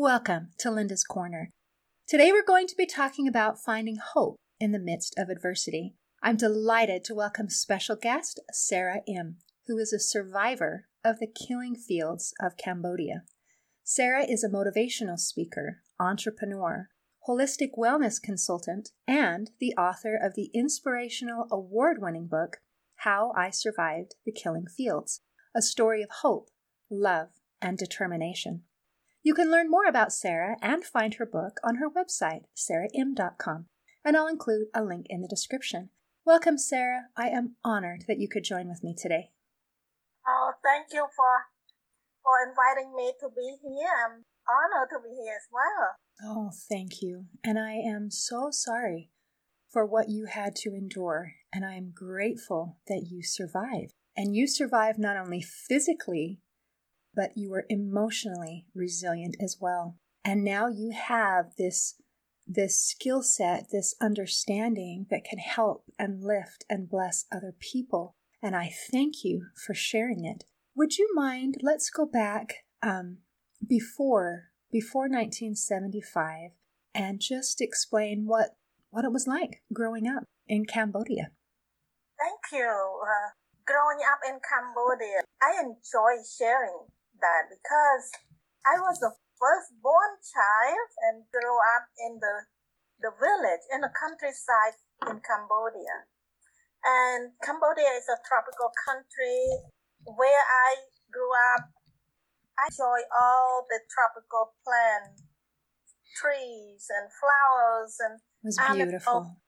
Welcome 0.00 0.50
to 0.60 0.70
Linda's 0.70 1.02
Corner. 1.02 1.50
Today 2.06 2.30
we're 2.30 2.44
going 2.44 2.68
to 2.68 2.76
be 2.76 2.86
talking 2.86 3.26
about 3.26 3.60
finding 3.60 3.96
hope 3.96 4.36
in 4.60 4.70
the 4.70 4.78
midst 4.78 5.12
of 5.18 5.28
adversity. 5.28 5.96
I'm 6.22 6.36
delighted 6.36 7.02
to 7.06 7.16
welcome 7.16 7.50
special 7.50 7.96
guest 7.96 8.38
Sarah 8.52 9.00
Im, 9.08 9.38
who 9.66 9.76
is 9.76 9.92
a 9.92 9.98
survivor 9.98 10.86
of 11.04 11.18
the 11.18 11.26
killing 11.26 11.74
fields 11.74 12.32
of 12.40 12.56
Cambodia. 12.56 13.24
Sarah 13.82 14.24
is 14.24 14.44
a 14.44 14.48
motivational 14.48 15.18
speaker, 15.18 15.78
entrepreneur, 15.98 16.90
holistic 17.28 17.70
wellness 17.76 18.22
consultant, 18.22 18.90
and 19.08 19.50
the 19.58 19.74
author 19.76 20.14
of 20.14 20.36
the 20.36 20.52
inspirational 20.54 21.48
award 21.50 21.96
winning 22.00 22.28
book, 22.28 22.58
How 22.98 23.32
I 23.36 23.50
Survived 23.50 24.14
the 24.24 24.30
Killing 24.30 24.68
Fields, 24.68 25.22
a 25.56 25.60
story 25.60 26.04
of 26.04 26.10
hope, 26.22 26.50
love, 26.88 27.30
and 27.60 27.76
determination. 27.76 28.62
You 29.22 29.34
can 29.34 29.50
learn 29.50 29.70
more 29.70 29.86
about 29.86 30.12
Sarah 30.12 30.56
and 30.62 30.84
find 30.84 31.14
her 31.14 31.26
book 31.26 31.58
on 31.64 31.76
her 31.76 31.90
website, 31.90 32.42
sarahm.com, 32.56 33.66
and 34.04 34.16
I'll 34.16 34.28
include 34.28 34.68
a 34.74 34.84
link 34.84 35.06
in 35.08 35.22
the 35.22 35.28
description. 35.28 35.90
Welcome, 36.24 36.56
Sarah. 36.56 37.06
I 37.16 37.28
am 37.28 37.56
honored 37.64 38.04
that 38.06 38.18
you 38.18 38.28
could 38.28 38.44
join 38.44 38.68
with 38.68 38.84
me 38.84 38.94
today. 38.96 39.30
Oh, 40.26 40.52
thank 40.62 40.92
you 40.92 41.06
for 41.16 41.46
for 42.22 42.46
inviting 42.46 42.94
me 42.94 43.12
to 43.20 43.28
be 43.34 43.56
here. 43.62 43.88
I'm 44.06 44.24
honored 44.46 44.90
to 44.90 44.98
be 45.02 45.14
here 45.22 45.34
as 45.34 45.48
well. 45.50 45.96
Oh, 46.22 46.50
thank 46.68 47.00
you. 47.00 47.26
And 47.42 47.58
I 47.58 47.72
am 47.72 48.10
so 48.10 48.48
sorry 48.50 49.10
for 49.70 49.84
what 49.84 50.08
you 50.08 50.26
had 50.26 50.54
to 50.56 50.74
endure, 50.74 51.32
and 51.52 51.64
I 51.64 51.74
am 51.74 51.92
grateful 51.94 52.78
that 52.86 53.06
you 53.10 53.22
survived. 53.22 53.94
And 54.16 54.34
you 54.34 54.46
survived 54.46 54.98
not 54.98 55.16
only 55.16 55.40
physically, 55.40 56.40
but 57.18 57.36
you 57.36 57.50
were 57.50 57.66
emotionally 57.68 58.64
resilient 58.76 59.34
as 59.40 59.56
well. 59.60 59.96
And 60.24 60.44
now 60.44 60.68
you 60.68 60.92
have 60.92 61.46
this 61.58 61.96
this 62.46 62.80
skill 62.80 63.22
set, 63.22 63.66
this 63.72 63.96
understanding 64.00 65.06
that 65.10 65.24
can 65.24 65.40
help 65.40 65.82
and 65.98 66.22
lift 66.22 66.64
and 66.70 66.88
bless 66.88 67.26
other 67.32 67.52
people. 67.58 68.14
And 68.40 68.54
I 68.54 68.70
thank 68.92 69.24
you 69.24 69.46
for 69.66 69.74
sharing 69.74 70.24
it. 70.24 70.44
Would 70.76 70.96
you 70.96 71.08
mind? 71.12 71.56
Let's 71.60 71.90
go 71.90 72.06
back 72.06 72.64
um, 72.84 73.18
before 73.66 74.50
before 74.70 75.08
1975 75.08 76.52
and 76.94 77.20
just 77.20 77.60
explain 77.60 78.26
what 78.26 78.50
what 78.90 79.04
it 79.04 79.12
was 79.12 79.26
like 79.26 79.64
growing 79.72 80.06
up 80.06 80.22
in 80.46 80.66
Cambodia. 80.66 81.32
Thank 82.16 82.40
you. 82.52 83.00
Uh, 83.02 83.30
growing 83.66 83.98
up 84.06 84.20
in 84.24 84.38
Cambodia, 84.38 85.22
I 85.42 85.60
enjoy 85.60 86.22
sharing 86.24 86.86
that 87.20 87.50
because 87.50 88.04
I 88.66 88.80
was 88.80 88.98
the 88.98 89.12
firstborn 89.38 90.18
child 90.22 90.88
and 91.08 91.16
grew 91.30 91.56
up 91.78 91.86
in 91.98 92.18
the 92.18 92.50
the 92.98 93.14
village 93.14 93.62
in 93.70 93.80
the 93.80 93.94
countryside 93.94 94.74
in 95.06 95.22
Cambodia. 95.22 96.10
And 96.82 97.30
Cambodia 97.42 97.94
is 97.94 98.10
a 98.10 98.18
tropical 98.26 98.74
country 98.74 99.42
where 100.02 100.44
I 100.66 100.90
grew 101.10 101.30
up. 101.54 101.70
I 102.58 102.66
enjoy 102.66 103.06
all 103.14 103.62
the 103.70 103.78
tropical 103.86 104.58
plants, 104.66 105.22
trees 106.18 106.90
and 106.90 107.06
flowers 107.06 107.94
and 108.02 108.18
it 108.42 108.50
was 108.50 108.58
beautiful. 108.74 109.38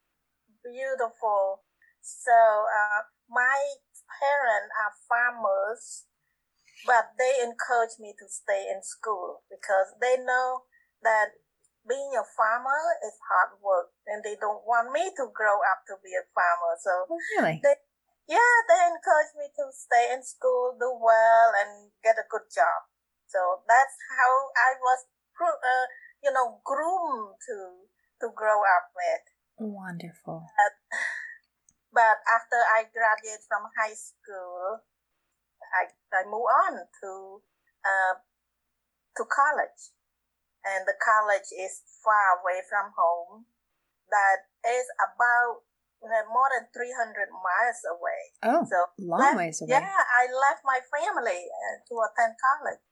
Beautiful. 0.63 1.67
So 1.99 2.31
uh, 2.31 3.03
my 3.27 3.59
parents 4.19 4.71
are 4.79 4.93
farmers 5.11 6.07
but 6.85 7.13
they 7.17 7.41
encourage 7.43 7.97
me 7.99 8.13
to 8.17 8.27
stay 8.29 8.69
in 8.69 8.81
school 8.81 9.43
because 9.49 9.93
they 10.01 10.17
know 10.17 10.65
that 11.01 11.37
being 11.87 12.13
a 12.13 12.25
farmer 12.37 12.81
is 13.01 13.17
hard 13.25 13.57
work 13.61 13.89
and 14.05 14.21
they 14.21 14.37
don't 14.37 14.61
want 14.65 14.93
me 14.93 15.09
to 15.17 15.25
grow 15.33 15.57
up 15.65 15.81
to 15.89 15.97
be 16.05 16.13
a 16.13 16.25
farmer. 16.33 16.73
So 16.77 16.93
oh, 17.09 17.21
really? 17.37 17.57
they, 17.61 17.77
yeah, 18.29 18.53
they 18.69 18.81
encourage 18.85 19.33
me 19.33 19.49
to 19.49 19.65
stay 19.73 20.13
in 20.13 20.21
school, 20.21 20.77
do 20.77 20.93
well, 20.93 21.47
and 21.57 21.89
get 22.05 22.21
a 22.21 22.29
good 22.29 22.45
job. 22.53 22.85
So 23.25 23.65
that's 23.65 23.97
how 24.13 24.33
I 24.53 24.77
was, 24.77 24.99
uh, 25.41 25.85
you 26.21 26.29
know, 26.29 26.61
groomed 26.61 27.39
to 27.49 27.57
to 28.21 28.29
grow 28.37 28.61
up 28.61 28.93
with. 28.93 29.25
Wonderful. 29.57 30.45
But, 30.45 30.73
but 31.97 32.17
after 32.29 32.61
I 32.61 32.85
graduated 32.85 33.41
from 33.49 33.65
high 33.73 33.97
school, 33.97 34.85
I, 35.71 35.91
I 36.13 36.23
moved 36.27 36.51
on 36.51 36.73
to 36.83 37.11
uh, 37.81 38.15
to 39.17 39.23
college, 39.27 39.81
and 40.63 40.85
the 40.85 40.95
college 40.99 41.49
is 41.51 41.81
far 42.03 42.39
away 42.39 42.61
from 42.67 42.93
home. 42.95 43.45
That 44.11 44.51
is 44.67 44.85
about 44.99 45.63
uh, 46.03 46.25
more 46.33 46.49
than 46.51 46.67
300 46.73 47.31
miles 47.31 47.81
away. 47.87 48.21
Oh, 48.43 48.67
so 48.67 48.79
long 48.99 49.19
left, 49.19 49.37
ways 49.37 49.61
away. 49.61 49.79
Yeah, 49.79 49.87
I 49.87 50.27
left 50.27 50.61
my 50.65 50.79
family 50.91 51.47
uh, 51.47 51.75
to 51.87 51.93
attend 52.03 52.35
college. 52.41 52.83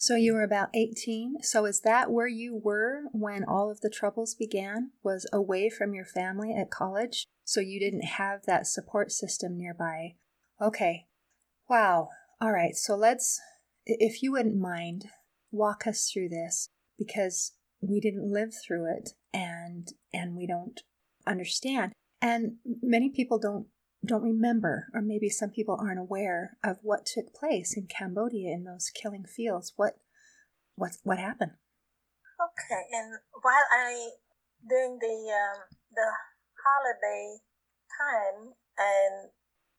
So 0.00 0.14
you 0.14 0.34
were 0.34 0.44
about 0.44 0.68
18. 0.74 1.42
So 1.42 1.64
is 1.64 1.80
that 1.80 2.12
where 2.12 2.28
you 2.28 2.54
were 2.54 3.02
when 3.12 3.44
all 3.44 3.68
of 3.68 3.80
the 3.80 3.90
troubles 3.90 4.34
began? 4.34 4.92
Was 5.02 5.26
away 5.32 5.68
from 5.70 5.92
your 5.92 6.04
family 6.04 6.54
at 6.54 6.70
college? 6.70 7.26
So 7.44 7.60
you 7.60 7.80
didn't 7.80 8.04
have 8.04 8.44
that 8.46 8.68
support 8.68 9.10
system 9.10 9.58
nearby. 9.58 10.14
Okay, 10.62 11.07
Wow. 11.68 12.08
All 12.40 12.52
right. 12.52 12.74
So 12.74 12.94
let's, 12.94 13.40
if 13.86 14.22
you 14.22 14.32
wouldn't 14.32 14.56
mind, 14.56 15.06
walk 15.50 15.86
us 15.86 16.10
through 16.10 16.28
this 16.28 16.68
because 16.98 17.52
we 17.80 18.00
didn't 18.00 18.32
live 18.32 18.52
through 18.54 18.90
it 18.90 19.10
and 19.32 19.88
and 20.12 20.36
we 20.36 20.46
don't 20.46 20.80
understand 21.26 21.92
and 22.20 22.56
many 22.82 23.10
people 23.10 23.38
don't 23.38 23.66
don't 24.06 24.22
remember 24.22 24.88
or 24.94 25.02
maybe 25.02 25.28
some 25.28 25.50
people 25.50 25.78
aren't 25.80 25.98
aware 25.98 26.56
of 26.64 26.78
what 26.82 27.06
took 27.06 27.32
place 27.34 27.76
in 27.76 27.86
Cambodia 27.86 28.52
in 28.52 28.64
those 28.64 28.90
killing 28.90 29.24
fields 29.24 29.72
what 29.76 29.94
what 30.74 30.92
what 31.02 31.18
happened 31.18 31.52
okay 32.40 32.82
and 32.92 33.18
while 33.42 33.68
i 33.72 34.10
during 34.68 34.98
the 35.00 35.06
um, 35.06 35.76
the 35.92 36.10
holiday 36.64 37.38
time 37.98 38.52
and 38.78 39.30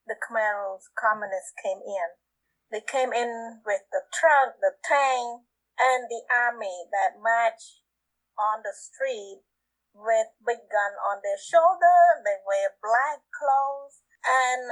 the 0.09 0.17
Khmer's 0.17 0.89
communists 0.97 1.53
came 1.61 1.79
in. 1.85 2.09
They 2.73 2.81
came 2.81 3.13
in 3.13 3.61
with 3.65 3.85
the 3.93 4.01
truck, 4.09 4.57
the 4.57 4.73
tank, 4.81 5.45
and 5.77 6.09
the 6.09 6.25
army 6.27 6.89
that 6.91 7.21
marched 7.21 7.85
on 8.37 8.65
the 8.65 8.73
street 8.73 9.45
with 9.93 10.33
big 10.41 10.65
gun 10.69 10.93
on 11.05 11.21
their 11.21 11.39
shoulder. 11.39 12.25
They 12.25 12.41
wear 12.41 12.73
black 12.81 13.21
clothes, 13.29 14.01
and 14.25 14.69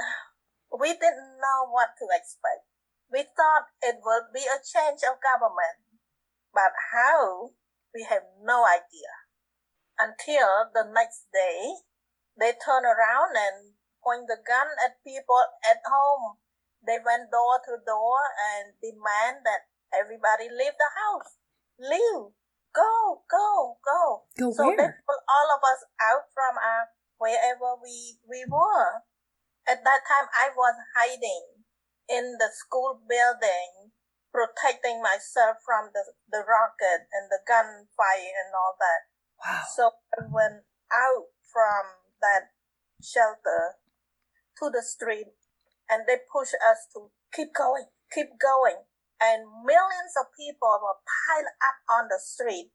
we 0.74 0.92
didn't 0.98 1.38
know 1.38 1.70
what 1.70 1.94
to 1.98 2.06
expect. 2.10 2.66
We 3.10 3.24
thought 3.24 3.72
it 3.80 4.02
would 4.04 4.34
be 4.34 4.44
a 4.44 4.60
change 4.60 5.00
of 5.06 5.22
government, 5.22 5.80
but 6.52 6.74
how? 6.92 7.54
We 7.94 8.04
have 8.04 8.26
no 8.42 8.66
idea. 8.68 9.14
Until 9.98 10.70
the 10.74 10.84
next 10.92 11.26
day, 11.32 11.82
they 12.38 12.52
turn 12.52 12.84
around 12.84 13.34
and 13.34 13.77
point 14.08 14.24
the 14.24 14.40
gun 14.40 14.72
at 14.80 15.04
people 15.04 15.36
at 15.68 15.84
home. 15.84 16.40
They 16.80 16.96
went 16.96 17.28
door 17.28 17.60
to 17.68 17.76
door 17.84 18.16
and 18.56 18.72
demand 18.80 19.44
that 19.44 19.68
everybody 19.92 20.48
leave 20.48 20.72
the 20.80 20.92
house. 20.96 21.36
Leave. 21.76 22.32
Go, 22.72 23.20
go, 23.28 23.76
go. 23.84 24.24
Go 24.40 24.48
so 24.56 24.64
where? 24.64 24.76
they 24.80 24.88
pulled 25.04 25.24
all 25.28 25.48
of 25.52 25.60
us 25.60 25.84
out 26.00 26.32
from 26.32 26.56
our 26.56 26.88
wherever 27.20 27.76
we, 27.76 28.16
we 28.24 28.48
were. 28.48 29.04
At 29.68 29.84
that 29.84 30.02
time, 30.08 30.32
I 30.32 30.48
was 30.56 30.76
hiding 30.96 31.66
in 32.08 32.40
the 32.40 32.48
school 32.54 33.04
building, 33.04 33.92
protecting 34.32 35.04
myself 35.04 35.60
from 35.60 35.92
the, 35.92 36.16
the 36.32 36.40
rocket 36.40 37.04
and 37.12 37.28
the 37.28 37.44
gunfire 37.44 38.32
and 38.32 38.56
all 38.56 38.80
that. 38.80 39.02
Wow. 39.44 39.64
So 39.68 39.82
I 40.16 40.24
went 40.24 40.64
out 40.88 41.28
from 41.52 41.84
that 42.22 42.54
shelter 43.02 43.76
to 44.60 44.70
the 44.70 44.82
street 44.82 45.32
and 45.88 46.04
they 46.06 46.20
push 46.30 46.52
us 46.54 46.86
to 46.94 47.10
keep 47.32 47.54
going, 47.54 47.86
keep 48.12 48.38
going. 48.40 48.84
And 49.18 49.48
millions 49.66 50.14
of 50.20 50.30
people 50.38 50.78
were 50.78 51.02
piled 51.02 51.50
up 51.58 51.78
on 51.90 52.08
the 52.08 52.20
street 52.22 52.70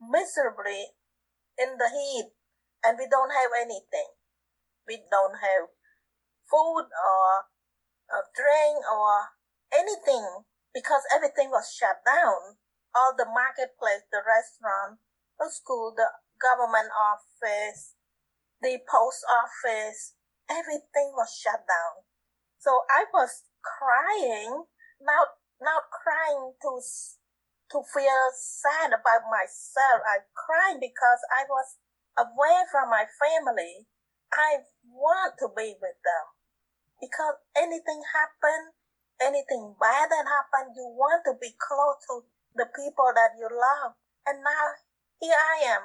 miserably 0.00 0.92
in 1.56 1.78
the 1.78 1.88
heat 1.88 2.34
and 2.84 2.98
we 2.98 3.06
don't 3.08 3.32
have 3.32 3.52
anything. 3.56 4.18
We 4.86 5.00
don't 5.08 5.38
have 5.38 5.70
food 6.50 6.86
or 6.90 7.46
a 8.10 8.20
drink 8.34 8.82
or 8.84 9.32
anything 9.72 10.44
because 10.74 11.02
everything 11.14 11.48
was 11.48 11.72
shut 11.72 12.04
down. 12.04 12.58
All 12.92 13.14
the 13.16 13.24
marketplace, 13.24 14.04
the 14.12 14.20
restaurant, 14.20 15.00
the 15.38 15.48
school, 15.48 15.94
the 15.96 16.12
government 16.36 16.92
office, 16.92 17.96
the 18.60 18.76
post 18.84 19.24
office, 19.24 20.12
everything 20.52 21.16
was 21.16 21.32
shut 21.32 21.64
down. 21.64 22.04
So 22.60 22.84
I 22.92 23.08
was 23.12 23.48
crying, 23.64 24.68
not 25.00 25.28
not 25.58 25.88
crying 25.88 26.52
to 26.62 26.72
to 27.72 27.78
feel 27.88 28.22
sad 28.36 28.92
about 28.92 29.24
myself. 29.32 30.04
I 30.04 30.28
cried 30.36 30.78
because 30.78 31.20
I 31.32 31.48
was 31.48 31.80
away 32.20 32.68
from 32.68 32.92
my 32.92 33.08
family. 33.08 33.88
I 34.32 34.68
want 34.88 35.40
to 35.40 35.48
be 35.48 35.76
with 35.80 35.98
them 36.04 36.26
because 37.00 37.36
anything 37.56 38.00
happen, 38.14 38.72
anything 39.20 39.74
bad 39.80 40.08
that 40.08 40.24
happen, 40.24 40.72
you 40.76 40.86
want 40.86 41.24
to 41.26 41.34
be 41.40 41.52
close 41.56 41.98
to 42.08 42.24
the 42.54 42.68
people 42.76 43.10
that 43.12 43.36
you 43.36 43.48
love. 43.48 43.96
And 44.26 44.40
now 44.40 44.64
here 45.20 45.36
I 45.36 45.56
am, 45.76 45.82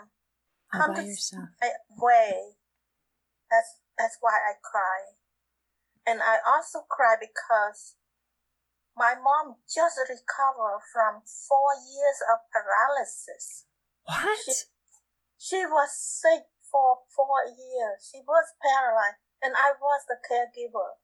All 0.74 0.94
by 0.94 1.02
yourself. 1.02 1.50
Way. 1.98 2.56
That's 3.50 3.80
that's 3.98 4.18
why 4.22 4.38
I 4.38 4.54
cry. 4.62 5.18
And 6.06 6.22
I 6.22 6.40
also 6.46 6.80
cry 6.88 7.16
because 7.20 7.96
my 8.96 9.14
mom 9.14 9.58
just 9.68 10.00
recovered 10.10 10.82
from 10.94 11.22
four 11.26 11.76
years 11.78 12.20
of 12.32 12.40
paralysis. 12.50 13.66
What? 14.06 14.40
She, 14.46 14.54
she 15.38 15.66
was 15.66 15.90
sick 15.94 16.48
for 16.72 17.00
four 17.16 17.46
years. 17.46 18.10
She 18.12 18.22
was 18.26 18.46
paralyzed, 18.62 19.22
and 19.44 19.54
I 19.56 19.74
was 19.80 20.02
the 20.08 20.18
caregiver. 20.18 20.98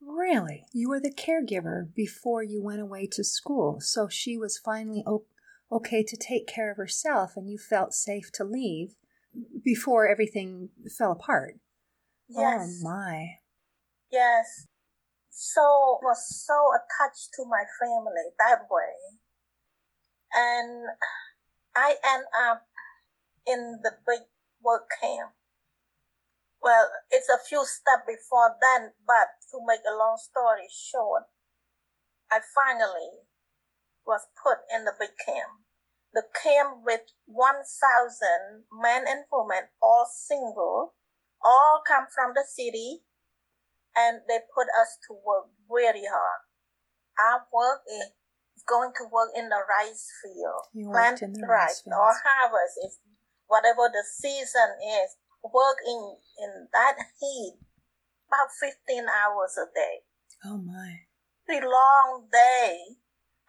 Really? 0.00 0.64
You 0.72 0.88
were 0.88 1.00
the 1.00 1.12
caregiver 1.12 1.92
before 1.94 2.42
you 2.42 2.62
went 2.62 2.80
away 2.80 3.06
to 3.12 3.24
school, 3.24 3.80
so 3.80 4.08
she 4.08 4.38
was 4.38 4.58
finally 4.58 5.04
okay 5.70 6.02
to 6.02 6.16
take 6.16 6.46
care 6.46 6.70
of 6.70 6.76
herself, 6.76 7.36
and 7.36 7.50
you 7.50 7.58
felt 7.58 7.94
safe 7.94 8.30
to 8.32 8.44
leave 8.44 8.94
before 9.62 10.08
everything 10.08 10.70
fell 10.96 11.12
apart. 11.12 11.56
Oh 12.30 12.40
yes. 12.40 12.80
Oh, 12.84 12.88
my. 12.88 13.26
Yes 14.10 14.66
so 15.34 15.98
was 16.00 16.22
so 16.30 16.70
attached 16.70 17.34
to 17.34 17.44
my 17.44 17.64
family 17.82 18.30
that 18.38 18.70
way. 18.70 19.18
And 20.32 20.86
I 21.74 21.96
end 22.06 22.24
up 22.38 22.66
in 23.46 23.80
the 23.82 23.98
big 24.06 24.30
work 24.62 24.88
camp. 25.00 25.34
Well, 26.62 26.88
it's 27.10 27.28
a 27.28 27.42
few 27.46 27.66
steps 27.66 28.06
before 28.06 28.56
then, 28.62 28.92
but 29.06 29.42
to 29.50 29.58
make 29.66 29.82
a 29.82 29.98
long 29.98 30.16
story 30.16 30.70
short, 30.70 31.24
I 32.30 32.40
finally 32.54 33.26
was 34.06 34.22
put 34.40 34.58
in 34.74 34.84
the 34.84 34.94
big 34.98 35.10
camp. 35.26 35.66
The 36.14 36.22
camp 36.42 36.84
with 36.84 37.10
1,000 37.26 38.64
men 38.72 39.04
and 39.06 39.24
women, 39.30 39.68
all 39.82 40.06
single, 40.06 40.94
all 41.44 41.82
come 41.86 42.06
from 42.08 42.32
the 42.34 42.44
city, 42.48 43.04
and 43.94 44.22
they 44.26 44.40
put 44.54 44.66
us 44.80 44.98
to 45.08 45.14
work 45.14 45.52
really 45.68 46.08
hard. 46.08 46.40
Our 47.20 47.46
work 47.52 47.86
is 47.86 48.10
going 48.66 48.90
to 48.96 49.04
work 49.12 49.30
in 49.36 49.48
the 49.48 49.62
rice 49.68 50.08
field, 50.22 50.64
you 50.72 50.90
plant 50.90 51.20
the 51.20 51.46
rice, 51.46 51.84
rice 51.84 51.86
or 51.86 52.10
harvest 52.10 52.80
is 52.84 52.98
whatever 53.46 53.86
the 53.92 54.02
season 54.02 54.80
is. 54.82 55.16
Work 55.44 55.76
in 55.84 56.16
in 56.40 56.68
that 56.72 56.96
heat 57.20 57.60
about 58.26 58.48
fifteen 58.58 59.04
hours 59.04 59.60
a 59.60 59.68
day. 59.76 60.08
Oh 60.42 60.56
my! 60.56 61.04
Pretty 61.44 61.66
long 61.66 62.26
day, 62.32 62.96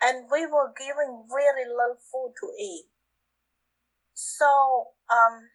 and 0.04 0.28
we 0.30 0.46
were 0.46 0.76
given 0.78 1.24
very 1.32 1.64
little 1.64 1.96
food 2.12 2.36
to 2.44 2.48
eat. 2.60 2.92
So 4.14 4.92
um, 5.08 5.48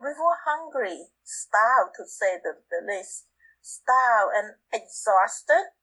we 0.00 0.12
were 0.12 0.38
hungry, 0.44 1.08
starved 1.24 1.96
to 1.96 2.04
say 2.04 2.36
the, 2.42 2.60
the 2.68 2.84
least 2.84 3.26
starved 3.62 4.32
and 4.36 4.48
exhausted 4.70 5.74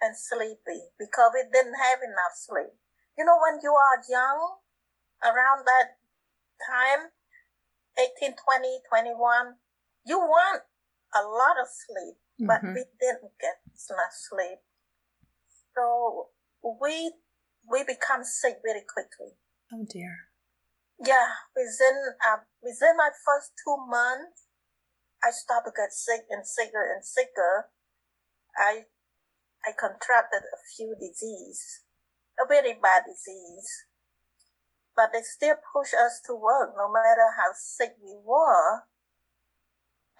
and 0.00 0.14
sleepy 0.16 0.92
because 0.98 1.30
we 1.34 1.42
didn't 1.52 1.78
have 1.78 2.00
enough 2.04 2.34
sleep. 2.34 2.74
You 3.16 3.24
know, 3.24 3.38
when 3.38 3.60
you 3.62 3.72
are 3.72 3.98
young, 4.08 4.62
around 5.22 5.64
that 5.64 5.98
time, 6.66 7.14
18, 7.96 8.34
20, 8.34 9.14
21, 9.14 9.54
you 10.04 10.18
want 10.18 10.62
a 11.14 11.22
lot 11.22 11.56
of 11.60 11.68
sleep, 11.70 12.18
mm-hmm. 12.40 12.46
but 12.46 12.60
we 12.62 12.84
didn't 12.98 13.32
get 13.38 13.62
enough 13.62 14.14
sleep. 14.14 14.58
So 15.74 16.28
we 16.62 17.12
we 17.70 17.84
become 17.84 18.24
sick 18.24 18.58
very 18.64 18.82
quickly. 18.82 19.38
Oh 19.72 19.86
dear. 19.88 20.31
Yeah, 21.02 21.34
within 21.56 22.14
uh, 22.22 22.46
within 22.62 22.94
my 22.96 23.10
first 23.26 23.50
two 23.58 23.74
months, 23.90 24.46
I 25.18 25.34
started 25.34 25.70
to 25.70 25.74
get 25.74 25.92
sick 25.92 26.30
and 26.30 26.46
sicker 26.46 26.78
and 26.94 27.04
sicker. 27.04 27.70
I 28.56 28.86
I 29.66 29.74
contracted 29.74 30.46
a 30.46 30.60
few 30.76 30.94
disease, 30.94 31.82
a 32.38 32.46
very 32.46 32.78
bad 32.78 33.02
disease. 33.06 33.66
But 34.94 35.10
they 35.12 35.22
still 35.22 35.56
push 35.72 35.90
us 35.94 36.20
to 36.26 36.34
work 36.34 36.74
no 36.76 36.86
matter 36.86 37.34
how 37.34 37.50
sick 37.54 37.96
we 37.98 38.14
were. 38.22 38.86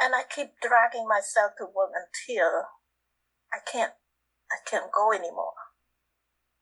And 0.00 0.14
I 0.16 0.22
keep 0.24 0.58
dragging 0.60 1.06
myself 1.06 1.52
to 1.58 1.66
work 1.66 1.92
until 1.94 2.66
I 3.54 3.62
can't 3.70 3.94
I 4.50 4.58
can't 4.68 4.90
go 4.90 5.12
anymore. 5.12 5.54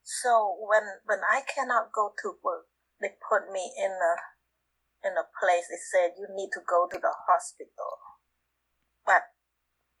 So 0.03 0.57
when 0.61 0.83
when 1.05 1.25
I 1.25 1.41
cannot 1.41 1.91
go 1.91 2.13
to 2.21 2.37
work, 2.43 2.70
they 3.01 3.17
put 3.17 3.51
me 3.51 3.73
in 3.77 3.91
a 3.91 4.15
in 5.03 5.17
a 5.17 5.25
place 5.41 5.65
they 5.67 5.81
said 5.81 6.13
you 6.17 6.29
need 6.29 6.53
to 6.53 6.61
go 6.61 6.85
to 6.85 7.01
the 7.01 7.13
hospital 7.27 7.97
but 9.05 9.33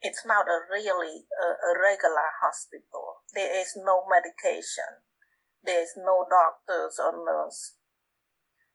it's 0.01 0.25
not 0.25 0.49
a 0.49 0.65
really 0.69 1.25
a, 1.29 1.47
a 1.61 1.71
regular 1.79 2.33
hospital. 2.41 3.21
There 3.33 3.61
is 3.61 3.77
no 3.77 4.03
medication. 4.09 5.05
There 5.63 5.81
is 5.81 5.93
no 5.95 6.25
doctors 6.25 6.97
or 6.97 7.13
nurse. 7.13 7.77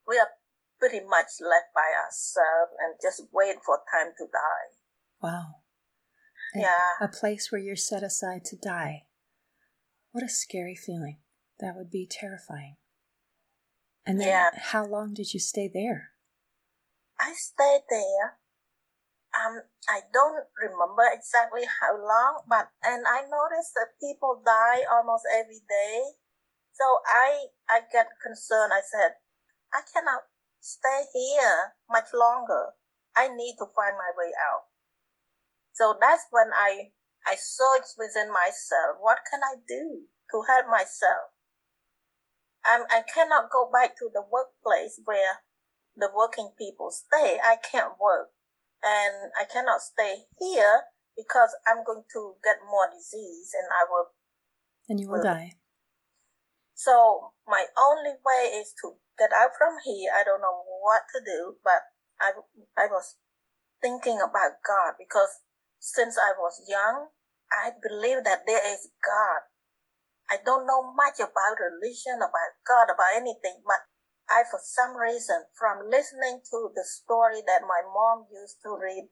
We 0.07 0.19
are 0.19 0.39
pretty 0.79 1.01
much 1.01 1.43
left 1.43 1.75
by 1.75 1.91
ourselves 1.91 2.79
and 2.79 2.95
just 3.03 3.27
wait 3.33 3.57
for 3.67 3.83
time 3.91 4.15
to 4.19 4.25
die. 4.25 4.69
Wow. 5.21 5.67
yeah. 6.55 6.95
A 7.01 7.09
place 7.09 7.51
where 7.51 7.61
you're 7.61 7.75
set 7.75 8.05
aside 8.05 8.45
to 8.47 8.57
die. 8.57 9.03
What 10.13 10.25
a 10.25 10.29
scary 10.29 10.77
feeling. 10.77 11.19
That 11.59 11.75
would 11.75 11.91
be 11.91 12.07
terrifying. 12.09 12.77
And 14.07 14.21
then 14.21 14.29
yeah. 14.29 14.51
how 14.55 14.87
long 14.87 15.15
did 15.15 15.35
you 15.35 15.41
stay 15.41 15.69
there? 15.73 16.11
I 17.19 17.33
stayed 17.35 17.83
there 17.91 18.39
um, 19.37 19.61
I 19.89 20.01
don't 20.13 20.49
remember 20.57 21.05
exactly 21.13 21.69
how 21.69 21.93
long, 21.93 22.49
but 22.49 22.73
and 22.83 23.05
I 23.05 23.29
noticed 23.29 23.77
that 23.77 24.01
people 24.01 24.41
die 24.45 24.89
almost 24.89 25.29
every 25.29 25.61
day. 25.69 26.17
So 26.73 26.85
I 27.05 27.53
I 27.69 27.85
get 27.93 28.09
concerned. 28.25 28.73
I 28.73 28.81
said, 28.81 29.21
I 29.73 29.85
cannot 29.85 30.29
stay 30.61 31.05
here 31.13 31.77
much 31.91 32.13
longer. 32.17 32.77
I 33.17 33.29
need 33.29 33.57
to 33.61 33.69
find 33.77 33.97
my 33.97 34.13
way 34.17 34.33
out. 34.37 34.73
So 35.73 35.97
that's 36.01 36.25
when 36.31 36.53
I 36.57 36.97
I 37.29 37.37
searched 37.37 38.01
within 38.01 38.33
myself. 38.33 39.01
What 39.01 39.21
can 39.29 39.45
I 39.45 39.61
do 39.61 40.09
to 40.33 40.37
help 40.49 40.67
myself? 40.73 41.36
I'm, 42.67 42.83
I 42.91 43.03
cannot 43.03 43.51
go 43.51 43.71
back 43.73 43.97
to 43.99 44.11
the 44.13 44.23
workplace 44.23 45.01
where 45.05 45.43
the 45.97 46.11
working 46.15 46.51
people 46.59 46.91
stay. 46.91 47.39
I 47.43 47.57
can't 47.57 47.95
work 48.01 48.31
and 48.83 49.33
I 49.39 49.45
cannot 49.45 49.81
stay 49.81 50.29
here 50.39 50.91
because 51.17 51.51
I'm 51.67 51.85
going 51.85 52.05
to 52.13 52.35
get 52.45 52.61
more 52.69 52.91
disease 52.93 53.53
and 53.57 53.69
I 53.73 53.83
will. 53.89 54.07
And 54.89 55.01
you 55.01 55.09
will, 55.09 55.19
will 55.19 55.25
die. 55.25 55.57
So 56.75 57.33
my 57.49 57.65
only 57.75 58.21
way 58.21 58.53
is 58.61 58.75
to 58.85 59.01
get 59.19 59.33
out 59.33 59.57
from 59.57 59.81
here. 59.83 60.13
I 60.13 60.23
don't 60.23 60.45
know 60.45 60.63
what 60.85 61.09
to 61.17 61.25
do, 61.25 61.57
but 61.65 61.89
I, 62.21 62.37
I 62.77 62.87
was 62.87 63.17
thinking 63.81 64.21
about 64.21 64.61
God 64.61 64.95
because 64.99 65.41
since 65.81 66.19
I 66.19 66.37
was 66.39 66.61
young, 66.69 67.09
I 67.51 67.71
believe 67.81 68.25
that 68.25 68.45
there 68.47 68.61
is 68.61 68.89
God. 69.01 69.49
I 70.27 70.43
don't 70.43 70.67
know 70.67 70.91
much 70.95 71.23
about 71.23 71.63
religion, 71.63 72.19
about 72.19 72.59
God, 72.67 72.91
about 72.91 73.15
anything, 73.15 73.63
but 73.63 73.87
I, 74.27 74.43
for 74.51 74.59
some 74.59 74.99
reason, 74.99 75.47
from 75.55 75.87
listening 75.87 76.43
to 76.51 76.75
the 76.75 76.83
story 76.83 77.47
that 77.47 77.63
my 77.63 77.87
mom 77.87 78.27
used 78.35 78.59
to 78.67 78.75
read, 78.75 79.07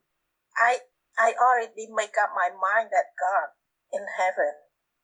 I, 0.59 0.83
I 1.14 1.38
already 1.38 1.87
make 1.94 2.18
up 2.18 2.35
my 2.35 2.50
mind 2.50 2.90
that 2.90 3.14
God 3.14 3.54
in 3.94 4.02
heaven 4.18 4.54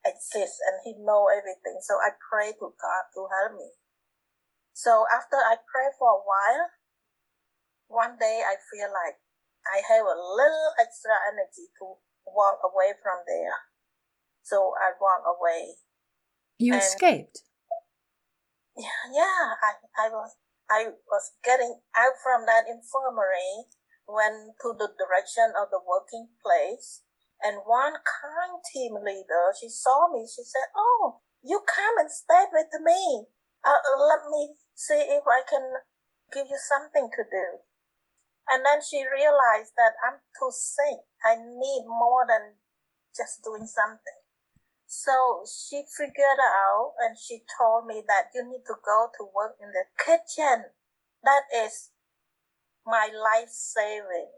exists 0.02 0.58
and 0.58 0.82
he 0.82 0.98
know 0.98 1.30
everything. 1.30 1.78
So 1.86 1.94
I 2.02 2.18
pray 2.18 2.58
to 2.58 2.74
God 2.74 3.04
to 3.14 3.30
help 3.30 3.54
me. 3.54 3.70
So 4.74 5.06
after 5.14 5.38
I 5.38 5.62
pray 5.62 5.94
for 5.94 6.10
a 6.10 6.24
while, 6.26 6.66
one 7.86 8.18
day 8.18 8.42
I 8.42 8.58
feel 8.70 8.90
like 8.90 9.22
I 9.66 9.82
have 9.94 10.06
a 10.06 10.18
little 10.18 10.70
extra 10.80 11.14
energy 11.30 11.70
to 11.78 12.02
walk 12.26 12.58
away 12.66 12.98
from 13.02 13.22
there. 13.26 13.54
So 14.42 14.74
I 14.74 14.96
walk 14.98 15.22
away. 15.26 15.78
You 16.60 16.74
and 16.74 16.82
escaped 16.82 17.42
yeah, 18.76 19.02
yeah, 19.12 19.60
I, 19.60 19.72
I 20.06 20.08
was 20.08 20.36
I 20.70 20.80
was 21.10 21.32
getting 21.44 21.82
out 21.98 22.16
from 22.22 22.46
that 22.46 22.64
infirmary, 22.70 23.68
went 24.08 24.56
to 24.62 24.72
the 24.78 24.88
direction 24.96 25.52
of 25.58 25.68
the 25.68 25.82
working 25.82 26.30
place, 26.40 27.02
and 27.42 27.66
one 27.66 27.98
kind 28.00 28.62
team 28.72 28.94
leader, 29.04 29.52
she 29.58 29.68
saw 29.68 30.08
me, 30.12 30.24
she 30.24 30.44
said, 30.46 30.70
Oh, 30.76 31.20
you 31.42 31.60
come 31.66 31.98
and 31.98 32.10
stay 32.10 32.46
with 32.52 32.70
me. 32.80 33.26
uh, 33.66 33.82
let 34.08 34.24
me 34.30 34.56
see 34.74 35.02
if 35.12 35.24
I 35.28 35.42
can 35.48 35.82
give 36.32 36.46
you 36.48 36.56
something 36.60 37.10
to 37.10 37.22
do. 37.28 37.46
And 38.48 38.64
then 38.64 38.80
she 38.80 39.04
realized 39.04 39.74
that 39.76 39.94
I'm 40.06 40.20
too 40.38 40.50
sick. 40.52 41.04
I 41.24 41.36
need 41.36 41.84
more 41.86 42.24
than 42.28 42.56
just 43.16 43.42
doing 43.44 43.66
something. 43.66 44.19
So 44.92 45.44
she 45.46 45.84
figured 45.96 46.40
out 46.42 46.94
and 46.98 47.16
she 47.16 47.44
told 47.56 47.86
me 47.86 48.02
that 48.08 48.24
you 48.34 48.42
need 48.42 48.64
to 48.66 48.74
go 48.84 49.06
to 49.18 49.28
work 49.32 49.54
in 49.62 49.68
the 49.70 49.84
kitchen. 50.04 50.64
That 51.22 51.42
is 51.54 51.90
my 52.84 53.06
life 53.06 53.50
saving 53.50 54.30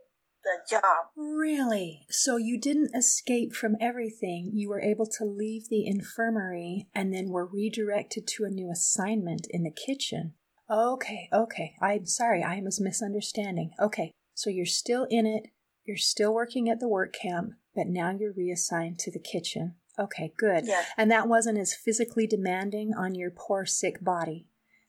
the 0.44 0.58
job. 0.68 1.06
Really? 1.16 2.04
So 2.10 2.36
you 2.36 2.60
didn't 2.60 2.94
escape 2.94 3.54
from 3.54 3.76
everything. 3.80 4.50
You 4.52 4.68
were 4.68 4.82
able 4.82 5.06
to 5.06 5.24
leave 5.24 5.70
the 5.70 5.86
infirmary 5.86 6.86
and 6.94 7.14
then 7.14 7.30
were 7.30 7.46
redirected 7.46 8.26
to 8.26 8.44
a 8.44 8.50
new 8.50 8.70
assignment 8.70 9.46
in 9.48 9.62
the 9.62 9.70
kitchen. 9.70 10.34
Okay, 10.70 11.30
okay. 11.32 11.76
I'm 11.80 12.04
sorry, 12.04 12.42
I 12.42 12.60
was 12.60 12.78
misunderstanding. 12.78 13.70
Okay, 13.80 14.12
so 14.34 14.50
you're 14.50 14.66
still 14.66 15.06
in 15.08 15.24
it, 15.24 15.46
you're 15.86 15.96
still 15.96 16.34
working 16.34 16.68
at 16.68 16.78
the 16.78 16.88
work 16.88 17.14
camp, 17.14 17.52
but 17.74 17.86
now 17.86 18.10
you're 18.10 18.34
reassigned 18.34 18.98
to 18.98 19.10
the 19.10 19.18
kitchen. 19.18 19.76
Okay, 19.98 20.32
good. 20.38 20.66
Yeah. 20.66 20.84
And 20.96 21.10
that 21.10 21.28
wasn't 21.28 21.58
as 21.58 21.74
physically 21.74 22.26
demanding 22.26 22.94
on 22.94 23.14
your 23.14 23.30
poor 23.30 23.66
sick 23.66 24.02
body, 24.02 24.48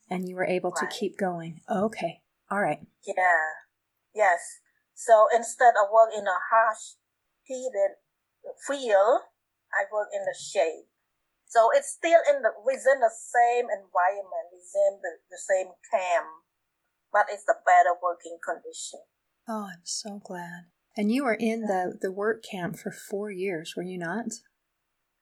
and 0.10 0.27
you 0.29 0.36
were 0.36 0.45
able 0.45 0.72
Right. 0.72 0.89
to 0.89 0.98
keep 0.98 1.17
going. 1.17 1.62
Okay, 1.69 2.22
all 2.50 2.62
right. 2.62 2.79
Yeah. 3.05 3.13
Yes. 4.15 4.60
So 4.93 5.27
instead 5.33 5.74
of 5.81 5.91
work 5.91 6.12
in 6.15 6.25
a 6.27 6.39
harsh, 6.51 6.95
heated 7.43 7.98
field, 8.67 9.22
I 9.74 9.83
work 9.91 10.10
in 10.13 10.24
the 10.24 10.36
shade. 10.38 10.86
So 11.48 11.69
it's 11.74 11.89
still 11.89 12.22
in 12.29 12.41
the 12.41 12.51
within 12.63 13.00
the 13.00 13.12
same 13.12 13.65
environment, 13.65 14.48
within 14.51 15.01
the, 15.01 15.17
the 15.29 15.38
same 15.38 15.67
camp, 15.91 16.27
but 17.12 17.25
it's 17.29 17.45
a 17.50 17.60
better 17.65 17.93
working 18.01 18.38
condition. 18.43 19.01
Oh, 19.48 19.67
I'm 19.72 19.83
so 19.83 20.19
glad. 20.24 20.65
And 20.95 21.12
you 21.12 21.25
were 21.25 21.33
in 21.36 21.62
the, 21.62 21.98
the 22.00 22.12
work 22.12 22.43
camp 22.43 22.77
for 22.77 22.91
four 22.91 23.29
years, 23.31 23.74
were 23.75 23.83
you 23.83 23.98
not? 23.98 24.25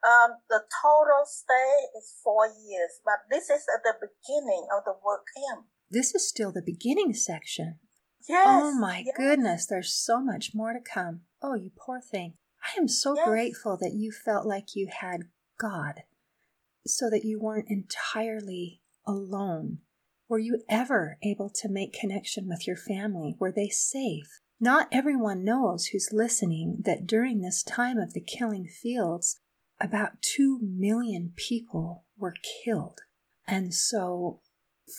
Um, 0.03 0.37
the 0.49 0.61
total 0.81 1.25
stay 1.25 1.97
is 1.97 2.15
four 2.23 2.47
years, 2.47 2.99
but 3.05 3.19
this 3.29 3.49
is 3.49 3.63
at 3.75 3.83
the 3.83 3.93
beginning 4.01 4.67
of 4.75 4.83
the 4.83 4.95
work 5.05 5.25
camp. 5.35 5.67
This 5.89 6.15
is 6.15 6.27
still 6.27 6.51
the 6.51 6.63
beginning 6.65 7.13
section. 7.13 7.79
Yes. 8.27 8.47
oh 8.47 8.73
my 8.79 9.03
yes. 9.05 9.15
goodness, 9.17 9.65
there's 9.65 9.93
so 9.93 10.19
much 10.21 10.51
more 10.53 10.73
to 10.73 10.79
come. 10.79 11.21
Oh, 11.41 11.55
you 11.55 11.71
poor 11.75 11.99
thing. 11.99 12.33
I 12.63 12.79
am 12.79 12.87
so 12.87 13.15
Yes. 13.15 13.27
grateful 13.27 13.77
that 13.77 13.93
you 13.93 14.11
felt 14.11 14.45
like 14.45 14.75
you 14.75 14.87
had 14.91 15.29
God 15.59 16.03
so 16.85 17.09
that 17.09 17.25
you 17.25 17.39
weren't 17.39 17.69
entirely 17.69 18.81
alone. 19.05 19.79
Were 20.27 20.39
you 20.39 20.63
ever 20.69 21.17
able 21.23 21.49
to 21.49 21.69
make 21.69 21.93
connection 21.93 22.47
with 22.47 22.65
your 22.65 22.77
family? 22.77 23.35
Were 23.39 23.51
they 23.51 23.69
safe? 23.69 24.41
Not 24.59 24.87
everyone 24.91 25.43
knows 25.43 25.87
who's 25.87 26.09
listening 26.13 26.77
that 26.85 27.05
during 27.07 27.41
this 27.41 27.63
time 27.63 27.97
of 27.97 28.13
the 28.13 28.21
killing 28.21 28.67
fields, 28.67 29.39
about 29.83 30.21
2 30.21 30.59
million 30.61 31.33
people 31.35 32.05
were 32.17 32.35
killed. 32.63 32.99
And 33.47 33.73
so, 33.73 34.41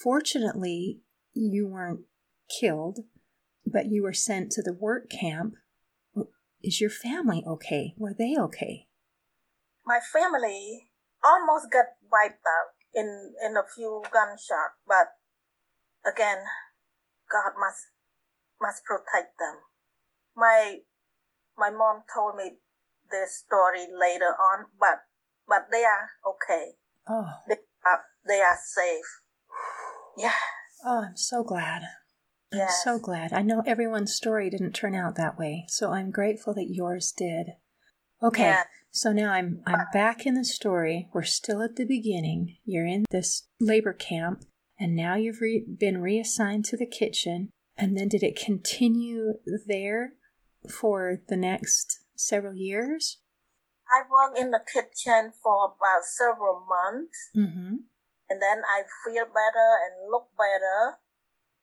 fortunately, 0.03 1.01
you 1.33 1.67
weren't 1.67 2.01
killed, 2.59 2.99
but 3.65 3.87
you 3.87 4.03
were 4.03 4.13
sent 4.13 4.51
to 4.51 4.61
the 4.61 4.73
work 4.73 5.09
camp. 5.09 5.55
Is 6.61 6.79
your 6.79 6.89
family 6.89 7.43
okay? 7.47 7.93
Were 7.97 8.13
they 8.17 8.35
okay? 8.37 8.87
my 9.85 9.99
family 9.99 10.89
almost 11.23 11.71
got 11.71 11.99
wiped 12.11 12.43
out 12.43 12.75
in 12.93 13.33
in 13.43 13.57
a 13.57 13.67
few 13.75 14.01
gunshots, 14.11 14.79
but 14.87 15.19
again, 16.07 16.43
God 17.31 17.53
must 17.59 17.91
must 18.61 18.83
protect 18.83 19.37
them. 19.39 19.59
My 20.35 20.79
my 21.57 21.69
mom 21.69 22.03
told 22.13 22.35
me 22.35 22.59
this 23.13 23.43
story 23.45 23.85
later 23.93 24.33
on, 24.51 24.65
but 24.79 24.99
but 25.47 25.67
they 25.71 25.83
are 25.85 26.09
okay. 26.27 26.71
Oh, 27.07 27.29
They 27.47 27.55
are 27.85 28.01
they 28.27 28.41
are 28.41 28.57
safe. 28.61 29.05
Yeah. 30.17 30.33
oh, 30.85 31.03
I'm 31.07 31.17
so 31.17 31.43
glad. 31.43 31.83
I'm 32.53 32.67
so 32.83 32.99
glad. 32.99 33.33
I 33.33 33.41
know 33.41 33.63
everyone's 33.65 34.13
story 34.13 34.49
didn't 34.49 34.73
turn 34.73 34.93
out 34.93 35.15
that 35.15 35.39
way, 35.39 35.65
so 35.69 35.91
I'm 35.91 36.11
grateful 36.11 36.53
that 36.53 36.69
yours 36.69 37.11
did. 37.15 37.47
Okay, 38.21 38.43
Yeah. 38.43 38.63
so 38.91 39.11
now 39.11 39.31
I'm 39.31 39.61
I'm 39.65 39.87
back 39.91 40.25
in 40.25 40.35
the 40.35 40.45
story. 40.45 41.09
We're 41.13 41.23
still 41.23 41.61
at 41.63 41.75
the 41.77 41.85
beginning. 41.85 42.57
You're 42.63 42.85
in 42.85 43.05
this 43.09 43.47
labor 43.59 43.93
camp, 43.93 44.43
and 44.79 44.95
now 44.95 45.15
you've 45.15 45.41
re- 45.41 45.65
been 45.79 45.99
reassigned 46.01 46.65
to 46.65 46.77
the 46.77 46.85
kitchen. 46.85 47.49
And 47.75 47.97
then 47.97 48.07
did 48.07 48.21
it 48.21 48.35
continue 48.39 49.33
there 49.65 50.13
for 50.69 51.23
the 51.27 51.35
next 51.35 52.02
several 52.27 52.55
years? 52.55 53.19
I 53.91 54.01
worked 54.09 54.39
in 54.39 54.51
the 54.51 54.63
kitchen 54.63 55.33
for 55.43 55.75
about 55.75 56.03
several 56.03 56.65
months. 56.65 57.17
Mm-hmm. 57.35 57.83
and 58.29 58.41
then 58.41 58.63
I 58.65 58.81
feel 59.05 59.25
better 59.25 59.69
and 59.85 60.09
look 60.09 60.29
better. 60.37 60.97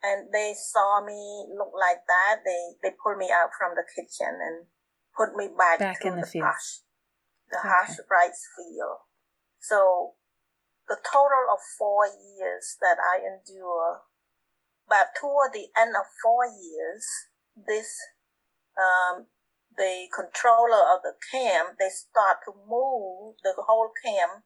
And 0.02 0.32
they 0.32 0.54
saw 0.56 1.04
me 1.04 1.48
look 1.52 1.72
like 1.76 2.04
that. 2.06 2.40
They 2.44 2.76
they 2.82 2.94
pulled 3.02 3.18
me 3.18 3.28
out 3.32 3.50
from 3.58 3.74
the 3.76 3.84
kitchen 3.84 4.38
and 4.40 4.66
put 5.16 5.34
me 5.36 5.48
back, 5.52 5.78
Back 5.80 6.04
in 6.04 6.14
the 6.16 6.22
the 6.22 6.26
field. 6.26 6.44
harsh, 6.48 6.80
the 7.50 7.58
Okay. 7.58 7.68
harsh 7.68 7.96
rice 8.08 8.42
field. 8.56 9.04
So 9.58 10.14
the 10.88 10.96
total 11.04 11.44
of 11.52 11.60
four 11.76 12.06
years 12.06 12.76
that 12.80 12.96
I 12.96 13.20
endure, 13.28 14.02
but 14.88 15.12
toward 15.20 15.52
the 15.52 15.68
end 15.76 15.94
of 15.96 16.06
four 16.22 16.46
years, 16.46 17.04
this 17.54 17.92
um, 18.78 19.26
the 19.76 20.06
controller 20.14 20.82
of 20.94 21.02
the 21.02 21.14
camp 21.30 21.78
they 21.78 21.88
start 21.88 22.38
to 22.44 22.52
move 22.68 23.36
the 23.42 23.54
whole 23.66 23.90
camp 24.04 24.44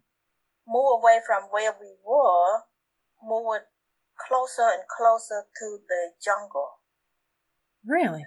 move 0.66 1.00
away 1.00 1.20
from 1.26 1.44
where 1.50 1.72
we 1.80 1.94
were, 2.04 2.64
move 3.22 3.56
it 3.56 3.62
closer 4.18 4.62
and 4.62 4.82
closer 4.88 5.44
to 5.58 5.78
the 5.88 6.12
jungle. 6.22 6.80
Really? 7.86 8.24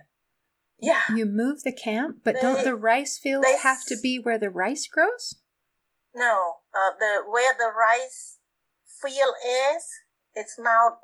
Yeah. 0.79 1.01
You 1.15 1.25
move 1.25 1.63
the 1.63 1.73
camp, 1.73 2.17
but 2.23 2.35
don't 2.39 2.63
the 2.63 2.75
rice 2.75 3.17
fields 3.17 3.47
they 3.47 3.57
have 3.57 3.83
to 3.87 3.97
be 4.01 4.19
where 4.19 4.37
the 4.37 4.51
rice 4.51 4.87
grows? 4.87 5.35
No, 6.15 6.57
uh, 6.73 6.91
the 6.99 7.23
where 7.27 7.53
the 7.57 7.71
rice 7.73 8.37
field 9.01 9.33
is, 9.43 9.83
it's 10.35 10.55
now 10.59 10.97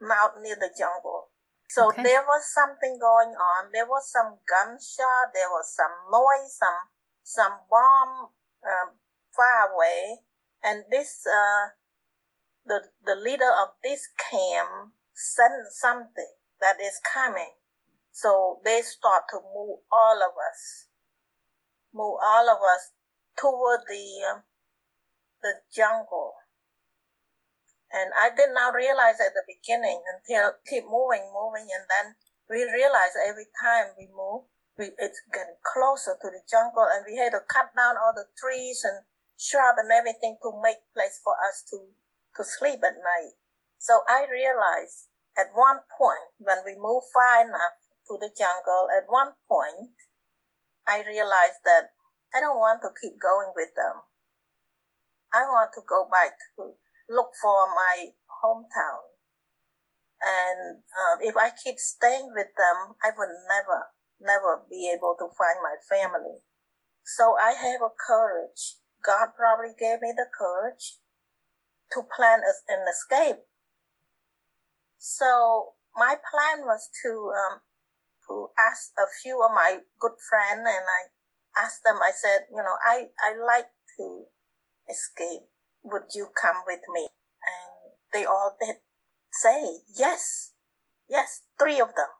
now 0.00 0.30
near 0.42 0.56
the 0.56 0.70
jungle. 0.76 1.28
So 1.68 1.88
Okay. 1.88 2.02
there 2.02 2.22
was 2.22 2.46
something 2.52 2.98
going 3.00 3.34
on. 3.34 3.72
There 3.72 3.86
was 3.86 4.10
some 4.10 4.38
gunshot. 4.46 5.32
There 5.34 5.50
was 5.50 5.74
some 5.74 5.92
noise. 6.10 6.56
Some 6.56 6.80
some 7.22 7.60
bomb 7.70 8.30
um, 8.62 8.98
far 9.34 9.72
away. 9.72 10.20
And 10.62 10.84
this 10.90 11.26
uh, 11.26 11.70
the 12.66 12.90
the 13.04 13.16
leader 13.16 13.50
of 13.50 13.70
this 13.82 14.08
camp 14.30 14.92
sent 15.14 15.72
something 15.72 16.34
that 16.60 16.80
is 16.80 17.00
coming. 17.02 17.54
So 18.12 18.60
they 18.64 18.82
start 18.82 19.24
to 19.30 19.40
move 19.54 19.80
all 19.90 20.18
of 20.22 20.32
us, 20.38 20.88
move 21.92 22.18
all 22.22 22.48
of 22.48 22.58
us 22.62 22.92
toward 23.36 23.80
the 23.88 24.06
um, 24.32 24.42
the 25.42 25.54
jungle. 25.74 26.34
And 27.94 28.10
I 28.18 28.34
did 28.34 28.50
not 28.50 28.74
realize 28.74 29.22
at 29.22 29.38
the 29.38 29.46
beginning 29.46 30.02
until 30.02 30.58
keep 30.66 30.82
moving, 30.82 31.30
moving, 31.30 31.70
and 31.70 31.86
then 31.86 32.18
we 32.50 32.66
realized 32.66 33.14
every 33.22 33.46
time 33.62 33.94
we 33.94 34.10
move, 34.10 34.50
we, 34.74 34.90
it's 34.98 35.22
getting 35.30 35.62
closer 35.62 36.18
to 36.18 36.28
the 36.28 36.42
jungle, 36.50 36.90
and 36.90 37.06
we 37.06 37.14
had 37.14 37.30
to 37.38 37.46
cut 37.46 37.70
down 37.78 37.94
all 37.94 38.10
the 38.10 38.26
trees 38.34 38.82
and 38.82 39.06
shrub 39.38 39.78
and 39.78 39.94
everything 39.94 40.42
to 40.42 40.50
make 40.58 40.82
place 40.90 41.22
for 41.22 41.38
us 41.38 41.62
to 41.70 41.94
to 42.34 42.42
sleep 42.42 42.82
at 42.82 42.98
night. 42.98 43.38
So 43.78 44.02
I 44.10 44.26
realized 44.26 45.06
at 45.38 45.54
one 45.54 45.86
point 45.94 46.34
when 46.38 46.66
we 46.66 46.74
moved 46.74 47.06
far 47.14 47.46
enough 47.46 47.78
to 48.10 48.18
the 48.18 48.30
jungle, 48.34 48.90
at 48.90 49.06
one 49.06 49.38
point 49.46 49.94
I 50.82 51.06
realized 51.06 51.62
that 51.64 51.94
I 52.34 52.42
don't 52.42 52.58
want 52.58 52.82
to 52.82 52.90
keep 52.98 53.22
going 53.22 53.54
with 53.54 53.70
them. 53.78 54.02
I 55.32 55.46
want 55.46 55.70
to 55.78 55.82
go 55.86 56.10
back 56.10 56.34
to 56.58 56.74
look 57.08 57.30
for 57.40 57.66
my 57.74 58.12
hometown. 58.42 59.14
And 60.24 60.80
um, 60.80 61.18
if 61.20 61.36
I 61.36 61.50
keep 61.52 61.78
staying 61.78 62.32
with 62.34 62.48
them, 62.56 62.96
I 63.02 63.10
will 63.16 63.34
never, 63.48 63.92
never 64.20 64.62
be 64.70 64.90
able 64.94 65.16
to 65.18 65.28
find 65.36 65.60
my 65.60 65.76
family. 65.84 66.40
So 67.04 67.36
I 67.36 67.52
have 67.52 67.82
a 67.82 67.92
courage. 67.92 68.80
God 69.04 69.36
probably 69.36 69.76
gave 69.78 70.00
me 70.00 70.12
the 70.16 70.26
courage 70.32 70.96
to 71.92 72.00
plan 72.16 72.40
an 72.40 72.80
escape. 72.88 73.44
So 74.96 75.76
my 75.94 76.16
plan 76.16 76.64
was 76.64 76.88
to 77.04 77.12
um, 77.36 77.60
to 78.28 78.48
ask 78.56 78.92
a 78.96 79.04
few 79.22 79.44
of 79.44 79.52
my 79.52 79.84
good 80.00 80.16
friends, 80.16 80.64
and 80.64 80.86
I 80.88 81.12
asked 81.60 81.84
them. 81.84 82.00
I 82.00 82.10
said, 82.16 82.48
you 82.50 82.62
know, 82.64 82.76
I 82.80 83.12
I 83.20 83.36
like 83.36 83.68
to 83.98 84.24
escape. 84.88 85.44
Would 85.84 86.14
you 86.14 86.28
come 86.40 86.56
with 86.66 86.80
me? 86.92 87.08
And 87.44 87.92
they 88.12 88.24
all 88.24 88.56
did 88.60 88.76
say 89.32 89.78
yes, 89.98 90.52
yes, 91.08 91.42
three 91.58 91.80
of 91.80 91.88
them, 91.88 92.12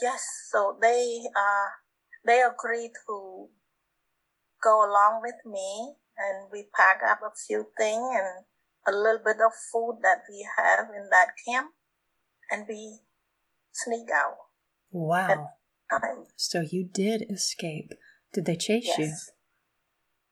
yes. 0.00 0.24
So 0.50 0.76
they 0.80 1.22
uh 1.36 1.68
they 2.26 2.42
agreed 2.42 2.92
to 3.06 3.48
go 4.62 4.78
along 4.80 5.20
with 5.22 5.36
me, 5.44 5.94
and 6.18 6.48
we 6.50 6.66
pack 6.74 7.00
up 7.08 7.20
a 7.22 7.30
few 7.46 7.66
things 7.78 8.08
and 8.12 8.44
a 8.88 8.96
little 8.96 9.20
bit 9.24 9.36
of 9.36 9.52
food 9.72 9.98
that 10.02 10.22
we 10.28 10.46
have 10.58 10.86
in 10.94 11.08
that 11.10 11.28
camp, 11.46 11.70
and 12.50 12.66
we 12.68 12.98
sneak 13.72 14.08
out. 14.10 14.36
Wow. 14.90 15.50
So 16.34 16.62
you 16.62 16.88
did 16.92 17.26
escape. 17.30 17.92
Did 18.32 18.46
they 18.46 18.56
chase 18.56 18.94
yes. 18.98 19.30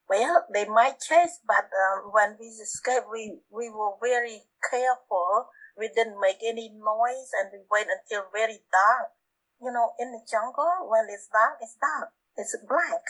Well, 0.08 0.44
they 0.52 0.66
might 0.68 1.00
chase, 1.00 1.40
but 1.46 1.72
um, 1.72 2.12
when 2.12 2.36
we 2.38 2.46
escaped, 2.46 3.08
we, 3.10 3.40
we 3.48 3.70
were 3.70 3.96
very 4.02 4.44
careful. 4.70 5.48
We 5.78 5.88
didn't 5.88 6.20
make 6.20 6.44
any 6.44 6.68
noise 6.68 7.30
and 7.40 7.50
we 7.52 7.64
wait 7.70 7.88
until 7.88 8.28
very 8.32 8.60
dark. 8.68 9.16
You 9.60 9.72
know, 9.72 9.96
in 9.98 10.12
the 10.12 10.20
jungle, 10.28 10.88
when 10.90 11.08
it's 11.08 11.28
dark, 11.32 11.56
it's 11.60 11.76
dark. 11.80 12.12
It's 12.36 12.54
blank. 12.68 13.02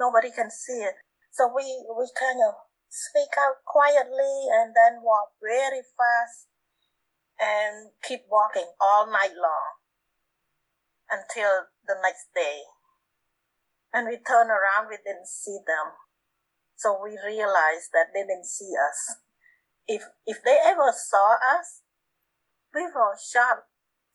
Nobody 0.00 0.30
can 0.32 0.50
see 0.50 0.80
it. 0.80 0.94
So 1.30 1.52
we, 1.54 1.62
we 1.92 2.08
kind 2.18 2.40
of 2.40 2.54
sneak 2.88 3.34
out 3.36 3.60
quietly 3.66 4.48
and 4.48 4.72
then 4.72 5.02
walk 5.02 5.34
very 5.42 5.82
fast 5.82 6.48
and 7.38 7.90
keep 8.02 8.22
walking 8.30 8.70
all 8.80 9.10
night 9.10 9.34
long 9.36 9.82
until 11.10 11.68
the 11.86 11.96
next 12.00 12.32
day. 12.34 12.62
And 13.92 14.08
we 14.08 14.18
turn 14.18 14.48
around, 14.48 14.88
we 14.88 14.98
didn't 15.04 15.28
see 15.28 15.58
them. 15.66 15.92
So 16.76 16.98
we 17.02 17.18
realized 17.24 17.90
that 17.92 18.12
they 18.14 18.22
didn't 18.22 18.46
see 18.46 18.72
us. 18.74 19.16
If 19.86 20.02
if 20.26 20.42
they 20.44 20.58
ever 20.64 20.92
saw 20.92 21.34
us, 21.34 21.82
we 22.74 22.82
were 22.82 23.16
shot 23.20 23.64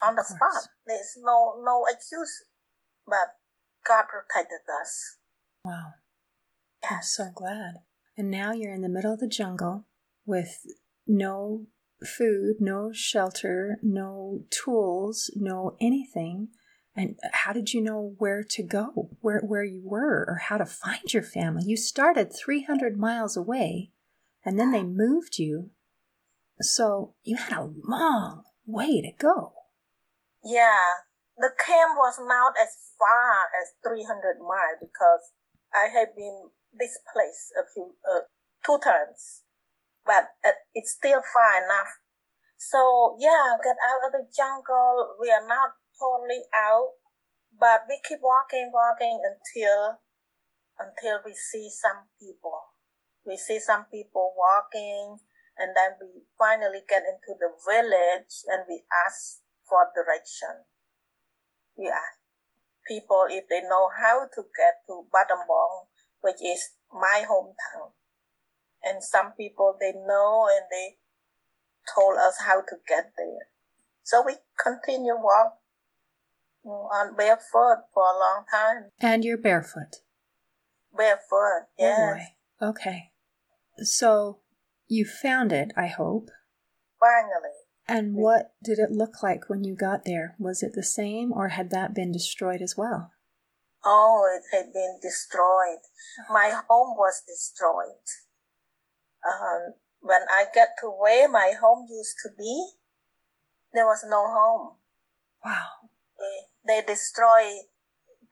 on 0.02 0.16
the 0.16 0.24
spot. 0.24 0.70
There's 0.86 1.18
no 1.18 1.62
no 1.64 1.86
excuse, 1.90 2.44
but 3.08 3.38
God 3.88 4.06
protected 4.10 4.60
us. 4.82 5.18
Wow. 5.64 5.94
Yes. 6.84 6.92
I'm 6.92 7.04
so 7.04 7.32
glad. 7.34 7.74
And 8.18 8.30
now 8.30 8.52
you're 8.52 8.74
in 8.74 8.82
the 8.82 8.90
middle 8.90 9.14
of 9.14 9.20
the 9.20 9.28
jungle 9.28 9.86
with 10.26 10.66
no 11.08 11.68
food, 12.06 12.56
no 12.60 12.92
shelter, 12.94 13.78
no 13.82 14.44
tools, 14.50 15.32
no 15.36 15.76
anything. 15.80 16.50
And 17.00 17.16
how 17.32 17.54
did 17.54 17.74
you 17.74 17.80
know 17.80 18.14
where 18.18 18.44
to 18.44 18.62
go, 18.62 19.08
where, 19.22 19.40
where 19.40 19.64
you 19.64 19.82
were, 19.86 20.26
or 20.28 20.36
how 20.36 20.58
to 20.58 20.66
find 20.66 21.14
your 21.14 21.24
family? 21.24 21.64
You 21.66 21.78
started 21.78 22.36
300 22.36 22.98
miles 23.00 23.38
away 23.38 23.92
and 24.44 24.60
then 24.60 24.74
they 24.74 24.84
moved 24.84 25.40
you. 25.40 25.70
So 26.60 27.16
you 27.24 27.38
had 27.38 27.58
a 27.58 27.72
long 27.88 28.44
way 28.66 29.00
to 29.00 29.14
go. 29.18 29.54
Yeah, 30.44 31.08
the 31.38 31.52
camp 31.66 31.96
was 31.96 32.20
not 32.20 32.60
as 32.62 32.76
far 33.00 33.48
as 33.56 33.80
300 33.82 34.44
miles 34.44 34.80
because 34.82 35.32
I 35.74 35.88
had 35.88 36.10
been 36.18 36.52
displaced 36.78 37.56
a 37.56 37.64
few, 37.74 37.96
uh, 38.04 38.28
two 38.66 38.78
times, 38.84 39.44
but 40.06 40.36
it's 40.76 40.92
still 40.92 41.22
far 41.32 41.64
enough. 41.64 41.96
So 42.58 43.16
yeah, 43.20 43.56
get 43.64 43.80
out 43.88 44.04
of 44.04 44.12
the 44.12 44.28
jungle. 44.36 45.16
We 45.16 45.32
are 45.32 45.48
not 45.48 45.79
totally 46.00 46.48
out, 46.56 46.96
but 47.60 47.84
we 47.88 48.00
keep 48.08 48.20
walking, 48.24 48.72
walking 48.74 49.20
until 49.20 50.00
until 50.80 51.20
we 51.26 51.36
see 51.36 51.68
some 51.70 52.08
people. 52.16 52.72
We 53.28 53.36
see 53.36 53.60
some 53.60 53.86
people 53.92 54.34
walking, 54.34 55.20
and 55.60 55.76
then 55.76 56.00
we 56.00 56.24
finally 56.40 56.88
get 56.88 57.04
into 57.04 57.36
the 57.36 57.52
village 57.68 58.48
and 58.48 58.64
we 58.68 58.88
ask 59.06 59.44
for 59.68 59.92
direction. 59.92 60.64
We 61.78 61.92
ask 61.92 62.18
people 62.88 63.28
if 63.30 63.44
they 63.52 63.62
know 63.62 63.92
how 63.92 64.26
to 64.26 64.42
get 64.56 64.82
to 64.88 65.06
Battambang, 65.12 65.92
which 66.22 66.42
is 66.42 66.80
my 66.92 67.28
hometown. 67.28 67.92
And 68.82 69.04
some 69.04 69.34
people 69.36 69.76
they 69.80 69.92
know 69.92 70.48
and 70.48 70.66
they 70.72 70.98
told 71.94 72.18
us 72.18 72.40
how 72.40 72.62
to 72.62 72.76
get 72.88 73.12
there. 73.18 73.52
So 74.04 74.24
we 74.26 74.38
continue 74.58 75.16
walk 75.20 75.59
on 76.66 77.16
barefoot 77.16 77.84
for 77.94 78.04
a 78.04 78.20
long 78.20 78.44
time. 78.52 78.92
And 79.00 79.24
you're 79.24 79.38
barefoot. 79.38 79.98
Barefoot, 80.96 81.68
yeah. 81.78 82.26
Oh 82.62 82.70
okay. 82.70 83.12
So 83.78 84.40
you 84.88 85.06
found 85.06 85.52
it, 85.52 85.72
I 85.78 85.88
hope. 85.88 86.30
Finally. 87.00 87.56
And 87.88 88.16
what 88.16 88.54
did 88.64 88.78
it 88.78 88.92
look 88.92 89.24
like 89.24 89.50
when 89.50 89.64
you 89.64 89.76
got 89.76 90.06
there? 90.06 90.36
Was 90.38 90.62
it 90.62 90.74
the 90.76 90.84
same 90.84 91.32
or 91.32 91.50
had 91.50 91.72
that 91.72 91.96
been 91.96 92.12
destroyed 92.12 92.62
as 92.62 92.76
well? 92.78 93.12
Oh, 93.84 94.28
it 94.36 94.56
had 94.56 94.74
been 94.74 95.00
destroyed. 95.02 95.80
My 96.30 96.50
home 96.70 96.98
was 96.98 97.24
destroyed. 97.26 98.04
Um, 99.26 99.74
when 100.02 100.22
I 100.30 100.46
got 100.54 100.70
to 100.82 100.88
where 100.88 101.28
my 101.30 101.54
home 101.60 101.88
used 101.90 102.18
to 102.24 102.30
be, 102.38 102.72
there 103.74 103.86
was 103.86 104.04
no 104.08 104.26
home. 104.28 104.76
Wow 105.44 105.90
they 106.66 106.82
destroy 106.86 107.66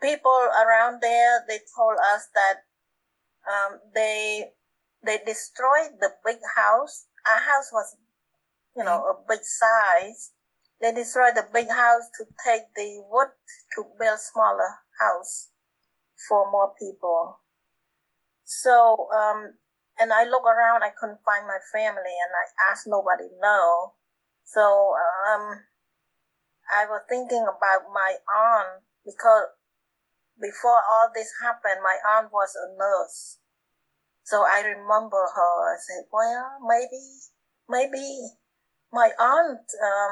people 0.02 0.50
around 0.66 1.02
there. 1.02 1.44
They 1.48 1.60
told 1.76 1.98
us 2.14 2.28
that 2.34 2.66
um, 3.48 3.80
they 3.94 4.52
they 5.06 5.20
destroyed 5.26 6.00
the 6.00 6.12
big 6.26 6.40
house. 6.56 7.06
Our 7.28 7.40
house 7.40 7.70
was, 7.72 7.96
you 8.76 8.84
know, 8.84 9.04
a 9.06 9.16
big 9.28 9.44
size. 9.44 10.32
They 10.82 10.94
destroyed 10.94 11.36
the 11.36 11.48
big 11.54 11.70
house 11.70 12.04
to 12.18 12.26
take 12.46 12.74
the 12.76 13.04
wood 13.10 13.30
to 13.76 13.86
build 14.00 14.20
smaller 14.20 14.84
house 15.00 15.50
for 16.28 16.52
more 16.52 16.74
people. 16.78 17.40
So, 18.44 19.10
um, 19.12 19.54
and 20.00 20.14
I 20.14 20.24
look 20.24 20.44
around, 20.46 20.84
I 20.84 20.92
couldn't 20.98 21.20
find 21.26 21.46
my 21.48 21.58
family, 21.74 22.16
and 22.16 22.32
I 22.32 22.72
asked 22.72 22.88
nobody 22.88 23.28
no. 23.42 23.94
So, 24.46 24.94
um, 25.28 25.60
I 26.72 26.86
was 26.86 27.02
thinking 27.08 27.44
about 27.44 27.88
my 27.94 28.20
aunt 28.28 28.84
because 29.06 29.56
before 30.40 30.80
all 30.84 31.10
this 31.14 31.32
happened, 31.42 31.82
my 31.82 31.98
aunt 32.16 32.32
was 32.32 32.54
a 32.56 32.70
nurse. 32.78 33.40
So 34.24 34.44
I 34.44 34.62
remember 34.62 35.24
her. 35.24 35.56
I 35.72 35.78
said, 35.80 36.06
well, 36.12 36.60
maybe, 36.60 37.04
maybe 37.70 38.36
my 38.92 39.12
aunt 39.18 39.66
um, 39.80 40.12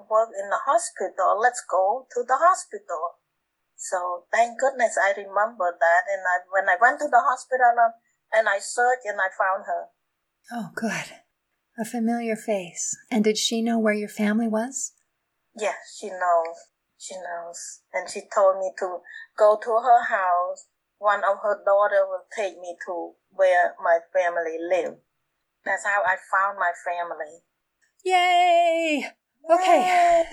worked 0.10 0.34
in 0.34 0.48
the 0.48 0.60
hospital. 0.64 1.38
Let's 1.40 1.62
go 1.68 2.06
to 2.10 2.24
the 2.26 2.36
hospital. 2.40 3.20
So 3.76 4.24
thank 4.32 4.58
goodness 4.58 4.96
I 4.96 5.12
remember 5.12 5.76
that. 5.76 6.02
And 6.08 6.22
I, 6.24 6.36
when 6.50 6.68
I 6.68 6.80
went 6.80 7.00
to 7.00 7.08
the 7.08 7.20
hospital 7.20 7.76
um, 7.84 7.92
and 8.32 8.48
I 8.48 8.58
searched 8.58 9.04
and 9.04 9.20
I 9.20 9.28
found 9.36 9.66
her. 9.66 9.92
Oh, 10.50 10.70
good. 10.74 11.20
A 11.78 11.84
familiar 11.84 12.36
face. 12.36 12.96
And 13.10 13.24
did 13.24 13.38
she 13.38 13.62
know 13.62 13.78
where 13.78 13.94
your 13.94 14.08
family 14.08 14.48
was? 14.48 14.92
Yes, 15.56 15.98
she 15.98 16.08
knows. 16.08 16.56
She 16.98 17.14
knows. 17.16 17.80
And 17.92 18.08
she 18.08 18.22
told 18.34 18.58
me 18.58 18.72
to 18.78 18.98
go 19.36 19.58
to 19.62 19.70
her 19.70 20.04
house. 20.04 20.66
One 20.98 21.22
of 21.24 21.38
her 21.42 21.62
daughter 21.64 22.06
will 22.06 22.24
take 22.34 22.58
me 22.60 22.76
to 22.86 23.12
where 23.30 23.74
my 23.82 23.98
family 24.12 24.56
live. 24.58 24.98
That's 25.64 25.84
how 25.84 26.02
I 26.04 26.16
found 26.30 26.58
my 26.58 26.72
family. 26.84 27.42
Yay! 28.04 29.06
Okay. 29.52 29.86
Yay! 29.86 30.24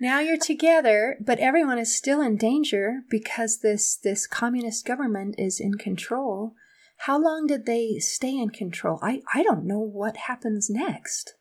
Now 0.00 0.18
you're 0.18 0.36
together, 0.36 1.16
but 1.20 1.38
everyone 1.38 1.78
is 1.78 1.96
still 1.96 2.20
in 2.20 2.36
danger 2.36 3.02
because 3.08 3.60
this 3.60 3.96
this 3.96 4.26
communist 4.26 4.84
government 4.84 5.36
is 5.38 5.60
in 5.60 5.74
control. 5.74 6.54
How 6.98 7.18
long 7.18 7.46
did 7.46 7.66
they 7.66 7.98
stay 7.98 8.36
in 8.36 8.50
control? 8.50 8.98
I, 9.02 9.22
I 9.32 9.42
don't 9.42 9.64
know 9.64 9.80
what 9.80 10.16
happens 10.16 10.68
next. 10.70 11.34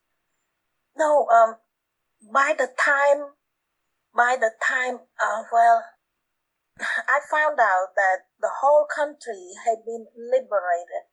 No, 0.97 1.27
um, 1.27 1.55
by 2.31 2.53
the 2.57 2.67
time, 2.83 3.33
by 4.15 4.37
the 4.39 4.51
time, 4.67 4.99
uh, 5.21 5.43
well, 5.51 5.83
I 6.79 7.19
found 7.29 7.59
out 7.59 7.89
that 7.95 8.25
the 8.39 8.49
whole 8.61 8.85
country 8.93 9.51
had 9.65 9.85
been 9.85 10.07
liberated. 10.15 11.07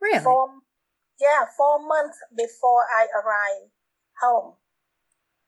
Really? 0.00 0.22
Four, 0.22 0.48
yeah, 1.20 1.46
four 1.56 1.86
months 1.86 2.18
before 2.36 2.84
I 2.94 3.06
arrived 3.14 3.70
home. 4.20 4.54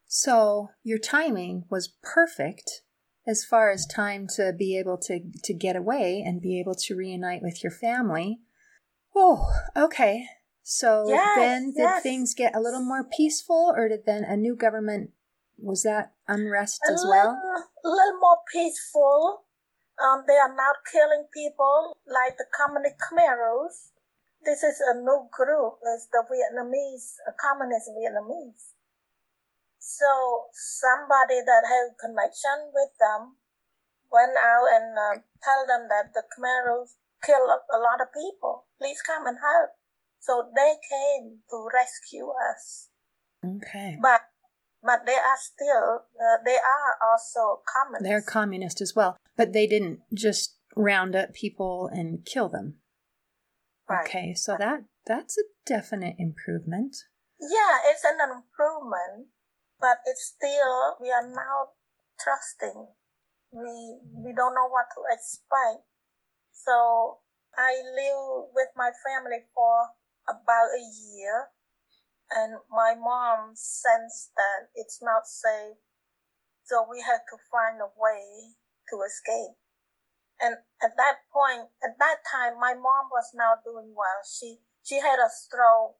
So 0.06 0.70
your 0.82 0.98
timing 0.98 1.64
was 1.70 1.94
perfect 2.02 2.82
as 3.26 3.44
far 3.44 3.70
as 3.70 3.86
time 3.86 4.28
to 4.36 4.52
be 4.56 4.78
able 4.78 4.98
to, 4.98 5.20
to 5.42 5.52
get 5.52 5.74
away 5.74 6.22
and 6.24 6.40
be 6.40 6.60
able 6.60 6.74
to 6.74 6.94
reunite 6.94 7.42
with 7.42 7.62
your 7.64 7.72
family. 7.72 8.38
Oh, 9.14 9.50
okay. 9.76 10.26
So 10.66 11.06
yes, 11.06 11.38
then 11.38 11.70
did 11.78 11.86
yes. 11.86 12.02
things 12.02 12.34
get 12.34 12.50
a 12.50 12.58
little 12.58 12.82
more 12.82 13.06
peaceful 13.06 13.70
or 13.70 13.86
did 13.86 14.02
then 14.02 14.26
a 14.26 14.34
new 14.34 14.58
government 14.58 15.14
was 15.62 15.86
that 15.86 16.10
unrest 16.26 16.82
a 16.82 16.90
as 16.90 17.06
well? 17.06 17.38
A 17.38 17.86
little 17.86 18.18
more 18.18 18.42
peaceful. 18.50 19.46
Um, 19.94 20.26
they 20.26 20.34
are 20.34 20.50
not 20.50 20.82
killing 20.90 21.30
people 21.30 21.94
like 22.02 22.34
the 22.34 22.50
communist 22.50 22.98
Khmer 22.98 23.38
Rouge. 23.38 23.94
this 24.42 24.66
is 24.66 24.82
a 24.82 24.98
new 24.98 25.30
group. 25.30 25.78
It's 25.86 26.10
the 26.10 26.26
Vietnamese, 26.26 27.14
a 27.30 27.32
communist 27.38 27.86
Vietnamese. 27.94 28.74
So 29.78 30.50
somebody 30.50 31.46
that 31.46 31.62
had 31.62 31.94
connection 31.94 32.74
with 32.74 32.90
them 32.98 33.38
went 34.10 34.34
out 34.34 34.66
and 34.66 34.98
uh, 34.98 35.22
tell 35.38 35.62
them 35.62 35.86
that 35.94 36.10
the 36.10 36.26
Khmer 36.26 36.66
Rouge 36.66 36.98
kill 37.22 37.46
a 37.54 37.78
lot 37.78 38.02
of 38.02 38.10
people. 38.10 38.66
Please 38.82 38.98
come 39.06 39.30
and 39.30 39.38
help. 39.38 39.78
So 40.20 40.50
they 40.54 40.74
came 40.88 41.38
to 41.50 41.68
rescue 41.72 42.28
us. 42.50 42.88
Okay. 43.44 43.98
But 44.00 44.22
but 44.82 45.06
they 45.06 45.14
are 45.14 45.38
still 45.38 46.06
uh, 46.14 46.38
they 46.44 46.56
are 46.56 46.96
also 47.02 47.62
communist. 47.66 48.04
They're 48.04 48.22
communist 48.22 48.80
as 48.80 48.94
well, 48.94 49.16
but 49.36 49.52
they 49.52 49.66
didn't 49.66 50.00
just 50.14 50.56
round 50.76 51.16
up 51.16 51.34
people 51.34 51.90
and 51.92 52.24
kill 52.24 52.48
them. 52.48 52.76
Right. 53.88 54.06
Okay, 54.06 54.34
so 54.34 54.56
that 54.58 54.84
that's 55.06 55.38
a 55.38 55.42
definite 55.64 56.16
improvement. 56.18 56.96
Yeah, 57.40 57.78
it's 57.86 58.04
an 58.04 58.18
improvement, 58.18 59.28
but 59.80 59.98
it's 60.06 60.34
still 60.34 60.96
we 61.00 61.10
are 61.10 61.26
now 61.26 61.74
trusting. 62.18 62.88
We 63.52 63.98
we 64.12 64.32
don't 64.34 64.54
know 64.54 64.68
what 64.68 64.86
to 64.94 65.02
expect. 65.10 65.86
So 66.52 67.18
I 67.56 67.78
live 67.78 68.50
with 68.54 68.68
my 68.76 68.90
family 69.04 69.44
for 69.54 69.90
about 70.28 70.74
a 70.74 70.82
year, 70.82 71.50
and 72.30 72.58
my 72.70 72.94
mom 72.98 73.54
sensed 73.54 74.34
that 74.36 74.68
it's 74.74 75.00
not 75.02 75.26
safe, 75.26 75.78
so 76.64 76.86
we 76.90 77.00
had 77.00 77.22
to 77.30 77.36
find 77.50 77.80
a 77.80 77.90
way 77.94 78.54
to 78.90 78.96
escape. 79.06 79.54
And 80.40 80.60
at 80.82 80.96
that 80.98 81.24
point, 81.32 81.70
at 81.80 81.96
that 81.98 82.20
time, 82.28 82.60
my 82.60 82.74
mom 82.74 83.08
was 83.08 83.32
not 83.32 83.64
doing 83.64 83.94
well. 83.96 84.20
She 84.26 84.60
she 84.84 85.00
had 85.00 85.16
a 85.16 85.32
stroke 85.32 85.96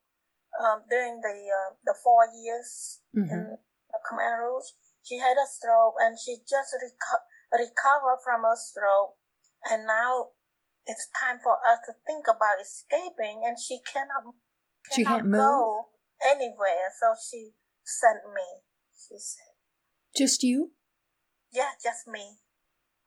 um, 0.61 0.85
during 0.91 1.21
the 1.21 1.37
uh, 1.49 1.71
the 1.85 1.95
four 2.05 2.29
years 2.29 3.01
mm-hmm. 3.17 3.33
in 3.33 3.41
the 3.57 4.01
Khmer 4.05 4.45
Rouge. 4.45 4.77
She 5.03 5.19
had 5.19 5.39
a 5.39 5.49
stroke, 5.49 5.95
and 6.03 6.19
she 6.19 6.43
just 6.45 6.75
reco- 6.77 7.25
recovered 7.55 8.21
from 8.25 8.45
a 8.45 8.57
stroke, 8.59 9.17
and 9.71 9.87
now 9.87 10.36
it's 10.87 11.11
time 11.11 11.39
for 11.43 11.59
us 11.67 11.83
to 11.87 11.93
think 12.07 12.27
about 12.31 12.63
escaping. 12.63 13.43
And 13.45 13.59
she 13.59 13.83
cannot, 13.83 14.35
cannot 14.87 14.95
she 14.95 15.05
can't 15.05 15.27
move 15.27 15.43
go 15.43 15.91
anywhere, 16.23 16.89
so 16.99 17.15
she 17.19 17.53
sent 17.85 18.23
me. 18.33 18.65
She 18.95 19.19
said, 19.19 19.55
"Just 20.17 20.43
you?" 20.43 20.73
Yeah, 21.53 21.75
just 21.83 22.07
me. 22.07 22.39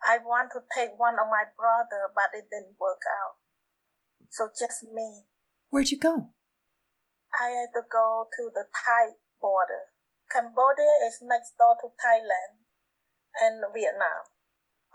I 0.04 0.20
want 0.24 0.52
to 0.56 0.63
take 0.72 0.96
one 0.96 1.20
of 1.20 1.28
my 1.28 1.44
brother, 1.58 2.08
but 2.15 2.32
it 2.32 2.48
didn't 2.48 2.80
work 2.80 3.04
out. 3.04 3.39
So 4.30 4.48
just 4.48 4.84
me. 4.84 5.28
Where'd 5.70 5.92
you 5.92 6.00
go? 6.00 6.32
I 7.36 7.50
had 7.52 7.72
to 7.76 7.84
go 7.86 8.28
to 8.38 8.44
the 8.54 8.65
Thai 8.72 9.20
border. 9.42 9.92
Cambodia 10.32 10.94
is 11.06 11.22
next 11.22 11.58
door 11.58 11.76
to 11.82 11.89
Thailand 12.00 12.63
and 13.42 13.62
Vietnam. 13.74 14.30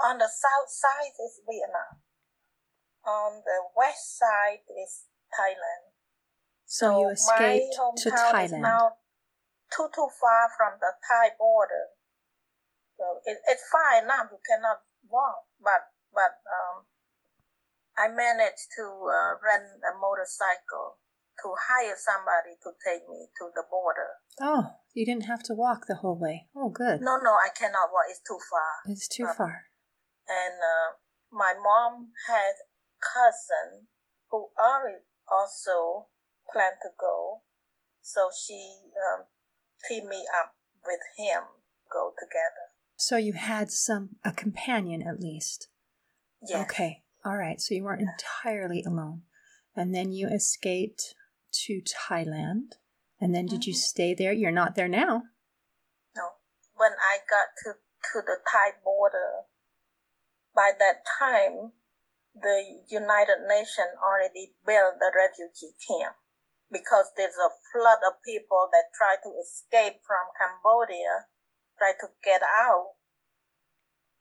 On 0.03 0.18
the 0.18 0.31
south 0.31 0.70
side 0.70 1.14
is 1.18 1.42
Vietnam. 1.47 2.04
On 3.07 3.43
the 3.45 3.59
west 3.77 4.19
side 4.19 4.64
is 4.69 5.05
Thailand. 5.29 5.93
So, 6.64 6.88
so 6.88 7.01
you 7.01 7.09
escaped 7.11 7.77
to 7.99 8.11
Thailand. 8.11 8.45
Is 8.45 8.53
now 8.53 8.97
too 9.69 9.88
too 9.95 10.09
far 10.21 10.49
from 10.57 10.81
the 10.81 10.93
Thai 11.05 11.37
border. 11.38 11.93
So 12.97 13.21
it, 13.27 13.38
it's 13.49 13.64
fine 13.69 14.09
now. 14.09 14.25
You 14.31 14.38
cannot 14.47 14.81
walk, 15.09 15.45
but 15.61 15.93
but 16.12 16.40
um, 16.49 16.87
I 17.99 18.09
managed 18.09 18.73
to 18.79 18.85
uh, 18.85 19.37
rent 19.43 19.85
a 19.85 19.93
motorcycle 19.99 20.99
to 21.43 21.49
hire 21.59 21.99
somebody 21.99 22.55
to 22.62 22.71
take 22.81 23.07
me 23.11 23.29
to 23.38 23.51
the 23.55 23.67
border. 23.69 24.23
Oh, 24.40 24.79
you 24.95 25.05
didn't 25.05 25.27
have 25.27 25.43
to 25.51 25.55
walk 25.55 25.87
the 25.87 25.97
whole 25.97 26.19
way. 26.19 26.47
Oh, 26.55 26.71
good. 26.71 27.03
No, 27.03 27.19
no, 27.19 27.35
I 27.35 27.51
cannot 27.55 27.90
walk. 27.90 28.07
It's 28.11 28.23
too 28.23 28.38
far. 28.38 28.73
It's 28.87 29.09
too 29.09 29.27
um, 29.27 29.35
far. 29.35 29.55
And 30.27 30.57
uh, 30.59 30.88
my 31.31 31.55
mom 31.59 32.14
had 32.27 32.55
cousin 33.05 33.87
who 34.31 34.49
already 34.59 35.05
also 35.31 36.09
planned 36.53 36.81
to 36.83 36.90
go, 36.99 37.43
so 38.01 38.29
she 38.33 38.90
um, 38.97 39.27
teamed 39.88 40.09
me 40.09 40.25
up 40.40 40.55
with 40.85 41.01
him. 41.17 41.43
Go 41.93 42.12
together. 42.19 42.73
So 42.97 43.17
you 43.17 43.35
had 43.35 43.71
some 43.71 44.17
a 44.25 44.33
companion 44.33 45.03
at 45.03 45.21
least. 45.21 45.69
Yes. 46.43 46.64
Okay. 46.64 47.03
All 47.25 47.37
right. 47.37 47.61
So 47.61 47.75
you 47.75 47.85
weren't 47.85 48.03
entirely 48.03 48.83
alone. 48.83 49.23
And 49.77 49.95
then 49.95 50.12
you 50.12 50.29
escaped 50.29 51.14
to 51.67 51.83
Thailand. 51.83 52.73
And 53.21 53.35
then 53.35 53.47
did 53.47 53.61
mm-hmm. 53.61 53.71
you 53.71 53.75
stay 53.75 54.14
there? 54.14 54.33
You're 54.33 54.51
not 54.51 54.75
there 54.75 54.88
now. 54.88 55.23
No. 56.17 56.23
When 56.75 56.93
I 56.93 57.19
got 57.29 57.49
to, 57.64 57.79
to 58.12 58.27
the 58.27 58.37
Thai 58.51 58.79
border, 58.83 59.47
by 60.55 60.73
that 60.79 61.05
time, 61.19 61.73
the 62.35 62.83
United 62.90 63.47
Nations 63.47 63.94
already 64.03 64.55
built 64.66 64.99
the 64.99 65.11
refugee 65.14 65.79
camp 65.79 66.18
because 66.70 67.14
there's 67.14 67.38
a 67.38 67.55
flood 67.70 68.03
of 68.03 68.18
people 68.27 68.66
that 68.75 68.90
try 68.90 69.14
to 69.23 69.31
escape 69.38 70.03
from 70.03 70.27
Cambodia 70.35 71.31
try 71.79 71.92
to 71.99 72.09
get 72.23 72.42
out. 72.42 72.99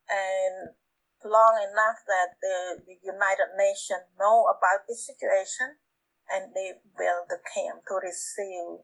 And 0.10 0.76
long 1.23 1.56
enough 1.58 2.04
that 2.06 2.36
the, 2.41 2.84
the 2.86 2.97
United 3.02 3.56
Nations 3.58 4.12
know 4.19 4.45
about 4.52 4.86
this 4.88 5.08
situation 5.08 5.80
and 6.30 6.52
they 6.54 6.78
build 6.97 7.30
the 7.30 7.39
camp 7.41 7.84
to 7.88 7.95
receive 8.04 8.84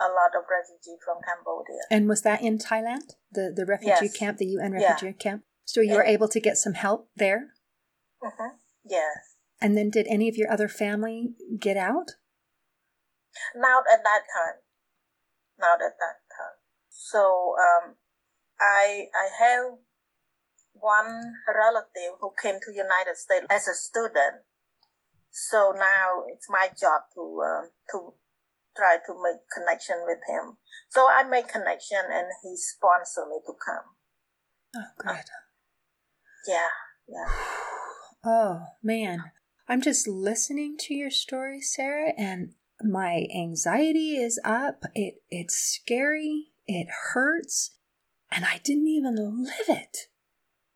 a 0.00 0.08
lot 0.08 0.32
of 0.32 0.48
refugees 0.48 1.00
from 1.04 1.18
Cambodia. 1.20 1.84
And 1.90 2.08
was 2.08 2.22
that 2.22 2.40
in 2.40 2.56
Thailand? 2.56 3.18
The 3.32 3.52
the 3.54 3.66
refugee 3.66 4.08
yes. 4.08 4.16
camp, 4.16 4.38
the 4.38 4.46
UN 4.56 4.72
refugee 4.72 5.12
yeah. 5.12 5.20
camp? 5.20 5.42
So 5.64 5.80
you 5.80 5.90
yeah. 5.90 5.96
were 5.96 6.04
able 6.04 6.28
to 6.28 6.40
get 6.40 6.56
some 6.56 6.74
help 6.74 7.10
there? 7.16 7.52
Mm-hmm. 8.22 8.56
Yes. 8.84 9.36
And 9.60 9.76
then 9.76 9.90
did 9.90 10.06
any 10.08 10.28
of 10.28 10.36
your 10.36 10.50
other 10.50 10.68
family 10.68 11.34
get 11.58 11.76
out? 11.76 12.12
Not 13.54 13.84
at 13.92 14.02
that 14.02 14.22
time. 14.32 14.60
Not 15.58 15.82
at 15.82 15.98
that 15.98 16.18
time. 16.32 16.58
So 16.88 17.54
um, 17.58 17.94
I 18.60 19.06
I 19.14 19.28
have 19.44 19.64
one 20.72 21.34
relative 21.46 22.16
who 22.20 22.32
came 22.40 22.58
to 22.60 22.72
United 22.72 23.16
States 23.16 23.46
as 23.50 23.68
a 23.68 23.74
student. 23.74 24.44
So 25.30 25.72
now 25.76 26.24
it's 26.28 26.48
my 26.48 26.68
job 26.68 27.02
to 27.14 27.42
uh, 27.44 27.66
to 27.92 28.14
try 28.76 28.96
to 29.06 29.12
make 29.22 29.42
connection 29.52 29.96
with 30.06 30.18
him. 30.28 30.56
So 30.88 31.06
I 31.08 31.22
make 31.24 31.48
connection 31.48 32.00
and 32.10 32.26
he 32.42 32.56
sponsored 32.56 33.28
me 33.28 33.38
to 33.46 33.52
come. 33.52 33.86
Oh, 34.76 34.90
good. 34.98 35.24
Yeah, 36.46 36.68
yeah. 37.08 37.76
Oh 38.24 38.66
man, 38.82 39.24
I'm 39.68 39.80
just 39.80 40.06
listening 40.06 40.76
to 40.80 40.94
your 40.94 41.10
story, 41.10 41.60
Sarah, 41.60 42.12
and 42.18 42.52
my 42.82 43.26
anxiety 43.34 44.16
is 44.16 44.40
up. 44.44 44.84
It 44.94 45.22
it's 45.30 45.56
scary. 45.56 46.48
It 46.66 46.88
hurts 47.12 47.72
and 48.30 48.44
I 48.44 48.60
didn't 48.62 48.88
even 48.88 49.16
live 49.16 49.68
it. 49.68 50.08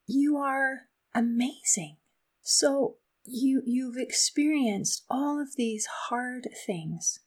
You 0.06 0.36
are 0.36 0.88
amazing. 1.14 1.96
So 2.42 2.96
you 3.24 3.62
you've 3.64 3.96
experienced 3.96 5.04
all 5.08 5.40
of 5.40 5.56
these 5.56 5.86
hard 6.08 6.48
things. 6.66 7.20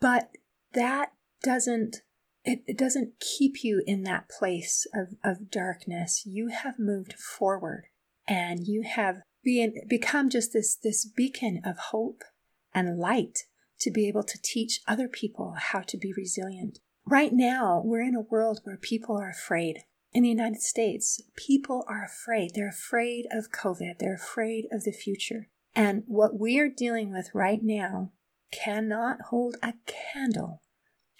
But 0.00 0.30
that 0.72 1.12
doesn't 1.42 2.02
it, 2.44 2.62
it 2.66 2.78
doesn't 2.78 3.20
keep 3.20 3.62
you 3.62 3.82
in 3.86 4.02
that 4.04 4.30
place 4.30 4.86
of, 4.94 5.08
of 5.22 5.50
darkness. 5.50 6.22
You 6.24 6.48
have 6.48 6.78
moved 6.78 7.14
forward 7.14 7.86
and 8.26 8.66
you 8.66 8.82
have 8.82 9.22
been, 9.42 9.74
become 9.88 10.30
just 10.30 10.52
this, 10.52 10.76
this 10.76 11.04
beacon 11.04 11.60
of 11.64 11.78
hope 11.78 12.22
and 12.74 12.98
light 12.98 13.40
to 13.80 13.90
be 13.90 14.06
able 14.08 14.22
to 14.24 14.38
teach 14.42 14.80
other 14.86 15.08
people 15.08 15.54
how 15.56 15.80
to 15.80 15.96
be 15.96 16.12
resilient. 16.12 16.78
Right 17.06 17.32
now, 17.32 17.82
we're 17.84 18.02
in 18.02 18.14
a 18.14 18.20
world 18.20 18.60
where 18.64 18.76
people 18.76 19.16
are 19.16 19.30
afraid. 19.30 19.84
In 20.12 20.22
the 20.22 20.28
United 20.28 20.60
States, 20.60 21.20
people 21.36 21.84
are 21.88 22.04
afraid. 22.04 22.52
They're 22.54 22.68
afraid 22.68 23.26
of 23.30 23.50
COVID. 23.52 23.98
They're 23.98 24.14
afraid 24.14 24.66
of 24.70 24.84
the 24.84 24.92
future. 24.92 25.48
And 25.74 26.02
what 26.06 26.38
we 26.38 26.58
are 26.58 26.68
dealing 26.68 27.12
with 27.12 27.30
right 27.32 27.60
now 27.62 28.12
cannot 28.52 29.22
hold 29.28 29.56
a 29.62 29.74
candle 29.86 30.62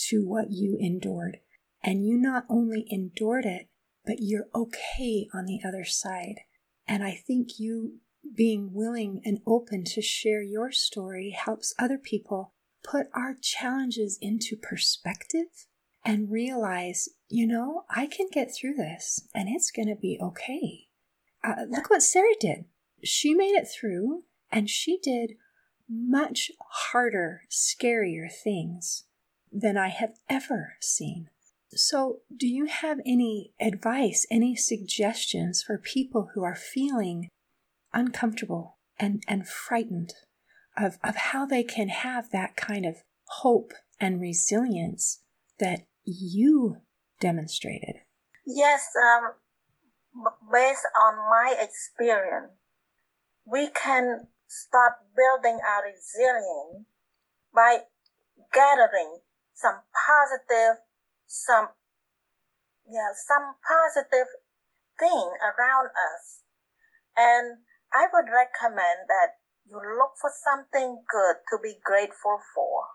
to 0.09 0.27
what 0.27 0.51
you 0.51 0.77
endured. 0.81 1.39
And 1.83 2.05
you 2.05 2.19
not 2.19 2.45
only 2.49 2.85
endured 2.89 3.47
it, 3.47 3.69
but 4.05 4.17
you're 4.19 4.49
okay 4.55 5.29
on 5.33 5.47
the 5.47 5.61
other 5.67 5.85
side. 5.85 6.41
And 6.87 7.05
I 7.05 7.13
think 7.13 7.59
you 7.59 8.01
being 8.35 8.73
willing 8.73 9.21
and 9.25 9.41
open 9.47 9.85
to 9.85 10.03
share 10.03 10.43
your 10.43 10.73
story 10.73 11.31
helps 11.31 11.75
other 11.79 11.99
people 11.99 12.53
put 12.83 13.09
our 13.15 13.35
challenges 13.41 14.19
into 14.21 14.57
perspective 14.57 15.67
and 16.05 16.31
realize, 16.31 17.09
you 17.29 17.47
know, 17.47 17.85
I 17.95 18.07
can 18.07 18.29
get 18.33 18.55
through 18.55 18.75
this 18.75 19.29
and 19.35 19.49
it's 19.49 19.71
going 19.71 19.89
to 19.89 19.97
be 19.97 20.19
okay. 20.21 20.87
Uh, 21.45 21.65
look 21.69 21.91
what 21.91 22.03
Sarah 22.03 22.35
did. 22.39 22.65
She 23.03 23.35
made 23.35 23.55
it 23.55 23.69
through 23.69 24.25
and 24.51 24.69
she 24.69 24.99
did 24.99 25.33
much 25.89 26.51
harder, 26.71 27.43
scarier 27.51 28.31
things 28.33 29.05
than 29.53 29.77
I 29.77 29.89
have 29.89 30.15
ever 30.29 30.75
seen. 30.81 31.29
So, 31.73 32.21
do 32.37 32.49
you 32.49 32.67
have 32.67 32.99
any 33.07 33.53
advice, 33.61 34.27
any 34.31 34.57
suggestions 34.57 35.63
for 35.63 35.79
people 35.79 36.31
who 36.35 36.43
are 36.43 36.57
feeling 36.57 37.29
uncomfortable 37.93 38.79
and, 38.99 39.23
and 39.27 39.49
frightened 39.49 40.13
of, 40.77 40.99
of 41.03 41.17
how 41.17 41.47
they 41.47 41.63
can 41.63 41.89
have 41.89 42.31
that 42.31 42.57
kind 42.57 42.87
of 42.87 42.97
hope 43.43 43.73
and 44.01 44.21
resilience 44.21 45.23
that 45.59 45.87
you 46.05 46.79
demonstrated? 47.21 47.97
Yes, 48.47 48.89
um, 48.97 49.33
based 50.53 50.87
on 51.07 51.17
my 51.31 51.55
experience, 51.61 52.53
we 53.45 53.69
can 53.69 54.27
start 54.47 54.95
building 55.17 55.61
our 55.63 55.85
resilience 55.85 56.87
by 57.55 57.79
gathering 58.53 59.19
some 59.55 59.81
positive, 59.95 60.83
some, 61.27 61.69
yeah, 62.91 63.11
some 63.15 63.55
positive 63.63 64.27
thing 64.99 65.31
around 65.43 65.87
us. 65.87 66.43
And 67.17 67.59
I 67.91 68.07
would 68.07 68.31
recommend 68.31 69.11
that 69.11 69.43
you 69.67 69.79
look 69.79 70.15
for 70.21 70.31
something 70.31 71.03
good 71.11 71.37
to 71.51 71.57
be 71.63 71.79
grateful 71.83 72.39
for. 72.55 72.87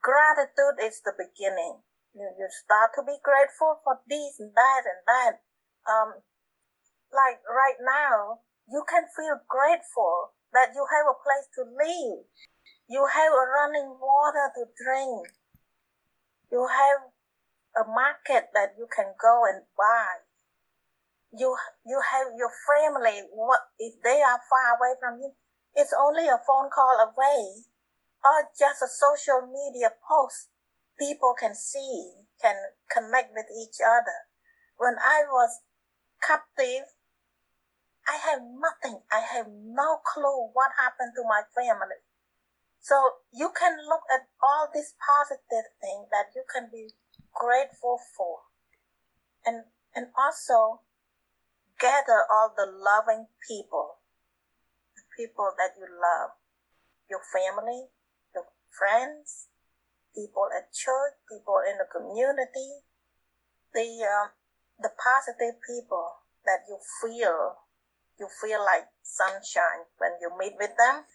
Gratitude 0.00 0.80
is 0.80 1.00
the 1.04 1.16
beginning. 1.16 1.80
You, 2.12 2.28
you 2.36 2.48
start 2.64 2.92
to 2.96 3.02
be 3.04 3.16
grateful 3.24 3.80
for 3.84 4.00
this 4.08 4.36
and 4.40 4.52
that 4.52 4.82
and 4.84 5.02
that. 5.08 5.34
Um, 5.88 6.10
like 7.12 7.40
right 7.48 7.80
now, 7.80 8.44
you 8.68 8.84
can 8.88 9.08
feel 9.16 9.40
grateful 9.48 10.36
that 10.52 10.72
you 10.74 10.84
have 10.84 11.06
a 11.08 11.20
place 11.20 11.48
to 11.56 11.62
live. 11.64 12.26
You 12.88 13.06
have 13.06 13.32
a 13.32 13.46
running 13.56 13.96
water 13.96 14.52
to 14.56 14.64
drink. 14.76 15.32
You 16.50 16.66
have 16.66 17.08
a 17.78 17.88
market 17.88 18.50
that 18.52 18.74
you 18.76 18.88
can 18.90 19.14
go 19.20 19.46
and 19.46 19.62
buy. 19.78 20.29
You, 21.32 21.56
you 21.86 22.00
have 22.00 22.34
your 22.36 22.50
family. 22.66 23.22
What, 23.32 23.60
if 23.78 23.94
they 24.02 24.20
are 24.22 24.40
far 24.50 24.76
away 24.76 24.98
from 24.98 25.20
you, 25.20 25.32
it's 25.74 25.94
only 25.94 26.26
a 26.26 26.42
phone 26.46 26.70
call 26.74 26.98
away 26.98 27.64
or 28.24 28.50
just 28.58 28.82
a 28.82 28.90
social 28.90 29.46
media 29.46 29.94
post 30.02 30.50
people 30.98 31.34
can 31.38 31.54
see, 31.54 32.26
can 32.42 32.54
connect 32.92 33.32
with 33.32 33.46
each 33.48 33.80
other. 33.80 34.28
When 34.76 35.00
I 35.00 35.24
was 35.24 35.64
captive, 36.20 36.92
I 38.06 38.20
have 38.20 38.40
nothing. 38.44 39.00
I 39.12 39.20
have 39.20 39.46
no 39.48 40.00
clue 40.04 40.52
what 40.52 40.76
happened 40.76 41.12
to 41.16 41.24
my 41.24 41.42
family. 41.56 42.04
So 42.80 43.24
you 43.32 43.50
can 43.56 43.76
look 43.88 44.04
at 44.12 44.28
all 44.42 44.68
these 44.72 44.94
positive 45.00 45.68
things 45.80 46.08
that 46.12 46.32
you 46.34 46.44
can 46.48 46.68
be 46.72 46.92
grateful 47.32 48.00
for. 48.16 48.48
And, 49.44 49.64
and 49.94 50.08
also 50.16 50.80
gather 51.80 52.28
all 52.30 52.52
the 52.54 52.68
loving 52.68 53.26
people, 53.48 53.98
the 54.94 55.02
people 55.16 55.50
that 55.56 55.74
you 55.80 55.88
love, 55.88 56.36
your 57.08 57.24
family, 57.32 57.88
your 58.34 58.46
friends, 58.70 59.48
people 60.14 60.48
at 60.52 60.72
church, 60.72 61.16
people 61.26 61.58
in 61.64 61.80
the 61.80 61.88
community, 61.88 62.84
the, 63.72 64.04
uh, 64.04 64.28
the 64.78 64.92
positive 65.00 65.56
people 65.66 66.20
that 66.44 66.68
you 66.68 66.78
feel 67.00 67.56
you 68.20 68.28
feel 68.28 68.60
like 68.60 68.84
sunshine 69.00 69.88
when 69.96 70.12
you 70.20 70.28
meet 70.36 70.52
with 70.60 70.76
them, 70.76 71.08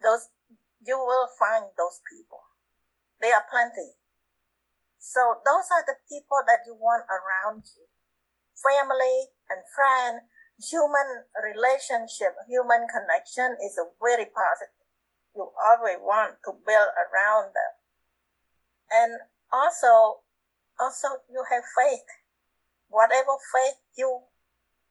those 0.00 0.32
you 0.80 0.96
will 0.96 1.28
find 1.36 1.68
those 1.76 2.00
people. 2.08 2.40
They 3.20 3.28
are 3.28 3.44
plenty. 3.44 3.92
So 4.96 5.44
those 5.44 5.68
are 5.68 5.84
the 5.84 6.00
people 6.08 6.40
that 6.48 6.64
you 6.64 6.74
want 6.74 7.04
around 7.12 7.68
you. 7.76 7.87
Family 8.58 9.30
and 9.50 9.62
friend, 9.74 10.26
human 10.58 11.24
relationship, 11.38 12.34
human 12.48 12.86
connection 12.90 13.56
is 13.62 13.78
very 14.02 14.26
positive. 14.26 14.74
You 15.34 15.50
always 15.54 16.02
want 16.02 16.42
to 16.44 16.52
build 16.66 16.90
around 16.98 17.54
them. 17.54 17.72
And 18.90 19.12
also, 19.52 20.24
also 20.80 21.22
you 21.30 21.44
have 21.50 21.62
faith. 21.76 22.08
Whatever 22.88 23.38
faith 23.54 23.78
you, 23.96 24.26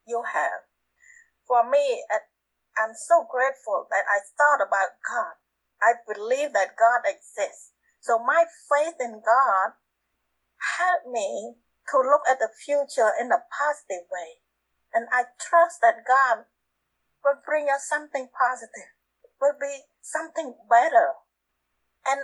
you 0.08 0.24
have, 0.24 0.64
for 1.48 1.68
me, 1.68 2.04
I'm 2.78 2.94
so 2.94 3.26
grateful 3.26 3.88
that 3.90 4.06
I 4.06 4.20
thought 4.38 4.62
about 4.62 5.02
God. 5.02 5.36
I 5.82 5.98
believe 6.06 6.54
that 6.54 6.78
God 6.78 7.02
exists. 7.10 7.74
So 8.02 8.20
my 8.20 8.46
faith 8.70 8.96
in 9.00 9.24
God 9.24 9.74
helped 10.78 11.08
me 11.08 11.56
to 11.92 11.98
look 11.98 12.24
at 12.30 12.40
the 12.40 12.50
future 12.52 13.12
in 13.20 13.32
a 13.32 13.44
positive 13.52 14.08
way. 14.12 14.44
And 14.94 15.08
I 15.12 15.30
trust 15.40 15.80
that 15.82 16.08
God 16.08 16.46
will 17.24 17.40
bring 17.46 17.68
us 17.68 17.88
something 17.88 18.28
positive, 18.32 18.92
will 19.40 19.58
be 19.60 19.88
something 20.02 20.56
better. 20.70 21.20
And 22.08 22.22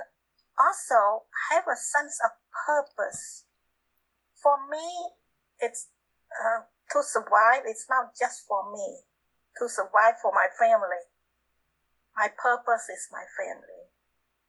also 0.60 1.28
have 1.52 1.66
a 1.68 1.76
sense 1.76 2.20
of 2.24 2.32
purpose. 2.66 3.46
For 4.42 4.58
me, 4.70 5.16
it's 5.60 5.90
uh, 6.34 6.68
to 6.92 7.04
survive. 7.04 7.64
It's 7.66 7.88
not 7.90 8.16
just 8.18 8.46
for 8.48 8.72
me 8.72 9.04
to 9.60 9.70
survive 9.70 10.20
for 10.22 10.32
my 10.32 10.48
family. 10.58 11.10
My 12.16 12.30
purpose 12.30 12.90
is 12.90 13.10
my 13.12 13.26
family. 13.38 13.90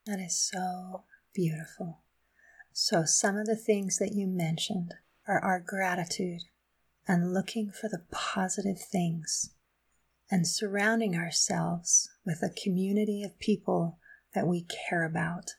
That 0.07 0.21
is 0.21 0.37
so 0.37 1.05
beautiful. 1.35 2.01
So, 2.73 3.05
some 3.05 3.37
of 3.37 3.47
the 3.47 3.57
things 3.57 3.99
that 3.99 4.13
you 4.13 4.27
mentioned 4.27 4.95
are 5.27 5.41
our 5.41 5.61
gratitude 5.61 6.43
and 7.07 7.33
looking 7.33 7.71
for 7.71 7.89
the 7.89 8.05
positive 8.11 8.81
things 8.81 9.51
and 10.31 10.47
surrounding 10.47 11.15
ourselves 11.15 12.11
with 12.25 12.43
a 12.43 12.63
community 12.63 13.23
of 13.23 13.39
people 13.39 13.99
that 14.35 14.47
we 14.47 14.67
care 14.89 15.05
about 15.05 15.51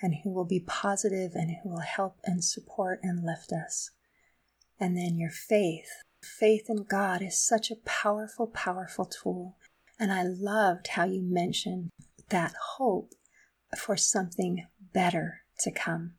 and 0.00 0.16
who 0.22 0.30
will 0.30 0.44
be 0.44 0.60
positive 0.60 1.32
and 1.34 1.56
who 1.62 1.70
will 1.70 1.80
help 1.80 2.18
and 2.24 2.42
support 2.42 3.00
and 3.02 3.24
lift 3.24 3.52
us. 3.52 3.90
And 4.80 4.96
then 4.96 5.16
your 5.16 5.30
faith 5.30 5.90
Faith 6.22 6.70
in 6.70 6.84
God 6.84 7.20
is 7.20 7.38
such 7.38 7.70
a 7.70 7.76
powerful, 7.84 8.46
powerful 8.46 9.04
tool. 9.04 9.56
And 9.98 10.12
I 10.12 10.22
loved 10.22 10.88
how 10.88 11.04
you 11.04 11.20
mentioned 11.20 11.90
that 12.28 12.54
hope 12.76 13.12
for 13.76 13.96
something 13.96 14.66
better 14.92 15.42
to 15.60 15.72
come, 15.72 16.14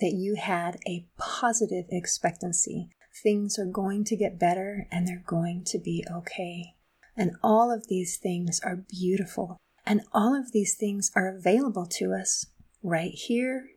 that 0.00 0.12
you 0.12 0.36
had 0.36 0.78
a 0.86 1.06
positive 1.18 1.86
expectancy. 1.90 2.88
Things 3.22 3.58
are 3.58 3.66
going 3.66 4.04
to 4.04 4.16
get 4.16 4.38
better 4.38 4.86
and 4.90 5.06
they're 5.06 5.24
going 5.26 5.64
to 5.66 5.78
be 5.78 6.04
okay. 6.10 6.74
And 7.16 7.32
all 7.42 7.70
of 7.70 7.88
these 7.88 8.16
things 8.16 8.60
are 8.64 8.84
beautiful. 8.88 9.58
And 9.84 10.02
all 10.12 10.34
of 10.34 10.52
these 10.52 10.76
things 10.76 11.10
are 11.14 11.28
available 11.28 11.86
to 11.98 12.14
us 12.14 12.46
right 12.82 13.12
here, 13.12 13.68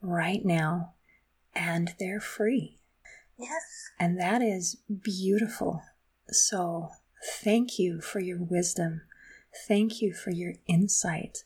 right 0.00 0.44
now, 0.44 0.94
and 1.54 1.94
they're 1.98 2.20
free. 2.20 2.78
Yes. 3.36 3.90
And 3.98 4.18
that 4.20 4.42
is 4.42 4.76
beautiful. 5.02 5.82
So 6.28 6.90
thank 7.42 7.78
you 7.78 8.00
for 8.00 8.20
your 8.20 8.42
wisdom. 8.42 9.02
Thank 9.66 10.00
you 10.00 10.12
for 10.14 10.30
your 10.30 10.54
insight. 10.66 11.38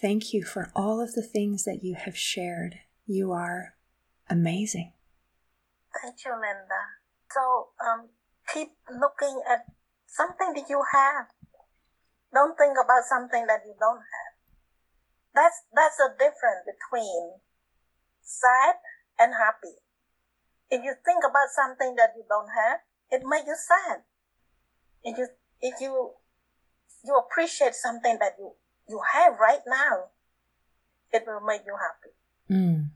Thank 0.00 0.34
you 0.34 0.44
for 0.44 0.70
all 0.74 1.00
of 1.00 1.14
the 1.14 1.22
things 1.22 1.64
that 1.64 1.82
you 1.82 1.94
have 1.94 2.16
shared. 2.16 2.80
You 3.08 3.32
are 3.32 3.72
amazing. 4.28 4.92
Thank 5.96 6.20
you, 6.28 6.32
Linda. 6.36 6.82
So 7.32 7.72
um, 7.80 8.12
keep 8.52 8.76
looking 8.92 9.40
at 9.48 9.64
something 10.04 10.52
that 10.52 10.68
you 10.68 10.84
have. 10.92 11.32
Don't 12.36 12.52
think 12.60 12.76
about 12.76 13.08
something 13.08 13.48
that 13.48 13.64
you 13.64 13.72
don't 13.80 14.04
have. 14.04 14.32
That's 15.32 15.56
that's 15.72 15.96
the 15.96 16.12
difference 16.20 16.68
between 16.68 17.40
sad 18.20 18.76
and 19.18 19.32
happy. 19.32 19.80
If 20.68 20.84
you 20.84 20.92
think 21.00 21.24
about 21.24 21.48
something 21.56 21.96
that 21.96 22.12
you 22.12 22.28
don't 22.28 22.52
have, 22.52 22.84
it 23.08 23.24
makes 23.24 23.48
you 23.48 23.56
sad. 23.56 24.04
If 25.02 25.16
you 25.16 25.28
if 25.62 25.80
you 25.80 26.12
you 27.04 27.16
appreciate 27.16 27.74
something 27.74 28.18
that 28.20 28.36
you 28.38 28.52
you 28.86 29.00
have 29.16 29.40
right 29.40 29.64
now, 29.66 30.12
it 31.10 31.24
will 31.26 31.40
make 31.40 31.64
you 31.64 31.76
happy. 31.80 32.12
Mm. 32.50 32.90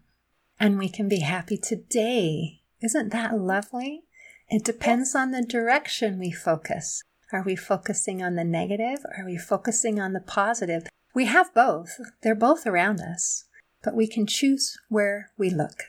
And 0.63 0.79
we 0.79 0.89
can 0.89 1.09
be 1.09 1.19
happy 1.19 1.59
today. 1.59 2.61
Isn't 2.81 3.11
that 3.11 3.37
lovely? 3.37 4.05
It 4.49 4.65
depends 4.65 5.13
on 5.13 5.33
the 5.33 5.43
direction 5.43 6.21
we 6.21 6.31
focus. 6.31 7.03
Are 7.33 7.43
we 7.43 7.57
focusing 7.57 8.23
on 8.23 8.37
the 8.37 8.45
negative? 8.45 9.05
Are 9.19 9.25
we 9.25 9.37
focusing 9.37 9.99
on 9.99 10.13
the 10.13 10.21
positive? 10.21 10.85
We 11.17 11.25
have 11.25 11.53
both. 11.53 11.99
They're 12.23 12.37
both 12.37 12.65
around 12.65 13.01
us, 13.01 13.47
but 13.83 13.97
we 13.97 14.07
can 14.07 14.25
choose 14.25 14.79
where 14.89 15.33
we 15.37 15.51
look. 15.51 15.83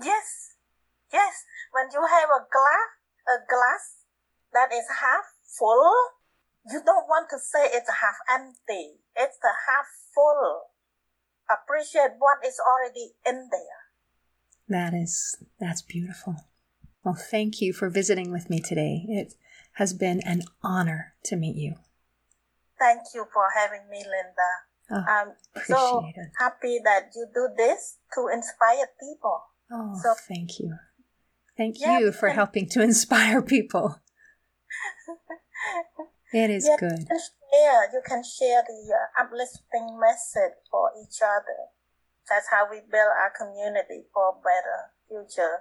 Yes, 0.00 0.54
Yes, 1.12 1.42
when 1.72 1.88
you 1.92 2.06
have 2.06 2.30
a 2.30 2.46
glass, 2.46 2.90
a 3.26 3.38
glass 3.50 4.04
that 4.52 4.70
is 4.70 4.86
half 5.00 5.24
full, 5.58 5.90
you 6.70 6.82
don't 6.84 7.08
want 7.08 7.30
to 7.30 7.38
say 7.38 7.66
it's 7.72 7.90
half 7.90 8.18
empty. 8.30 9.00
It's 9.16 9.38
half 9.42 9.86
full. 10.14 10.65
Appreciate 11.50 12.12
what 12.18 12.38
is 12.46 12.58
already 12.60 13.12
in 13.26 13.48
there. 13.50 13.80
That 14.68 14.94
is, 14.94 15.36
that's 15.60 15.82
beautiful. 15.82 16.36
Well, 17.04 17.14
thank 17.14 17.60
you 17.60 17.72
for 17.72 17.88
visiting 17.88 18.32
with 18.32 18.50
me 18.50 18.60
today. 18.60 19.04
It 19.08 19.34
has 19.74 19.92
been 19.92 20.20
an 20.22 20.42
honor 20.62 21.14
to 21.24 21.36
meet 21.36 21.56
you. 21.56 21.74
Thank 22.78 23.02
you 23.14 23.26
for 23.32 23.44
having 23.56 23.88
me, 23.88 23.98
Linda. 23.98 24.50
Oh, 24.90 25.04
I'm 25.08 25.32
so 25.64 26.04
it. 26.14 26.30
happy 26.38 26.78
that 26.84 27.10
you 27.14 27.26
do 27.32 27.48
this 27.56 27.98
to 28.14 28.28
inspire 28.32 28.88
people. 29.00 29.40
Oh, 29.70 29.98
So- 30.02 30.14
thank 30.28 30.58
you. 30.58 30.74
Thank 31.56 31.80
Yeah, 31.80 31.98
you 32.00 32.12
for 32.12 32.28
helping 32.30 32.68
to 32.70 32.82
inspire 32.90 33.40
people. 33.40 34.00
It 36.36 36.50
is 36.50 36.68
Yeah, 36.68 36.76
good. 36.78 36.98
You 37.00 37.06
can 37.06 37.18
share, 37.18 37.90
you 37.94 38.02
can 38.04 38.22
share 38.22 38.62
the 38.68 38.92
uh, 38.92 39.22
uplifting 39.24 39.98
message 39.98 40.58
for 40.70 40.90
each 41.00 41.22
other. 41.22 41.72
That's 42.28 42.48
how 42.50 42.68
we 42.70 42.80
build 42.80 43.08
our 43.18 43.32
community 43.34 44.04
for 44.12 44.28
a 44.28 44.42
better 44.42 44.92
future. 45.08 45.60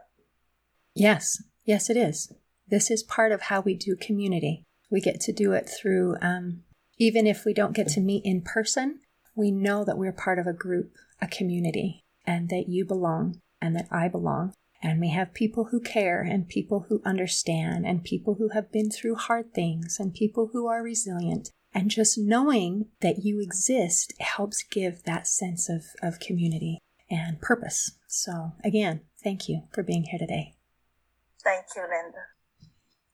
Yes, 0.94 1.42
yes, 1.64 1.90
it 1.90 1.96
is. 1.96 2.34
This 2.68 2.92
is 2.92 3.04
part 3.04 3.32
of 3.32 3.44
how 3.44 3.62
we 3.62 3.74
do 3.74 3.96
community. 3.96 4.66
We 4.92 5.00
get 5.00 5.22
to 5.22 5.32
do 5.32 5.54
it 5.54 5.70
through, 5.70 6.18
um, 6.22 6.64
even 6.98 7.26
if 7.26 7.46
we 7.46 7.54
don't 7.54 7.76
get 7.76 7.88
to 7.90 8.02
meet 8.02 8.26
in 8.26 8.42
person, 8.42 9.00
we 9.34 9.52
know 9.52 9.86
that 9.86 9.98
we're 9.98 10.12
part 10.12 10.40
of 10.40 10.48
a 10.48 10.52
group, 10.52 10.92
a 11.22 11.28
community, 11.28 12.02
and 12.26 12.50
that 12.50 12.66
you 12.68 12.84
belong 12.84 13.40
and 13.62 13.78
that 13.78 13.88
I 13.92 14.10
belong. 14.10 14.54
And 14.82 15.00
we 15.00 15.10
have 15.10 15.34
people 15.34 15.66
who 15.66 15.80
care 15.80 16.22
and 16.22 16.48
people 16.48 16.86
who 16.90 17.02
understand 17.06 17.86
and 17.86 18.04
people 18.04 18.36
who 18.36 18.50
have 18.50 18.72
been 18.72 18.92
through 18.92 19.16
hard 19.16 19.54
things 19.54 19.98
and 20.00 20.14
people 20.14 20.50
who 20.54 20.68
are 20.68 20.84
resilient. 20.84 21.50
And 21.74 21.92
just 21.92 22.18
knowing 22.18 22.88
that 23.02 23.24
you 23.24 23.42
exist 23.42 24.14
helps 24.20 24.64
give 24.64 25.04
that 25.04 25.28
sense 25.28 25.70
of, 25.70 25.84
of 26.02 26.20
community 26.20 26.80
and 27.10 27.42
purpose. 27.42 27.98
So, 28.08 28.54
again, 28.64 29.02
thank 29.24 29.50
you 29.50 29.64
for 29.74 29.84
being 29.84 30.04
here 30.04 30.20
today. 30.20 30.56
Thank 31.44 31.66
you, 31.76 31.82
Linda. 31.82 32.18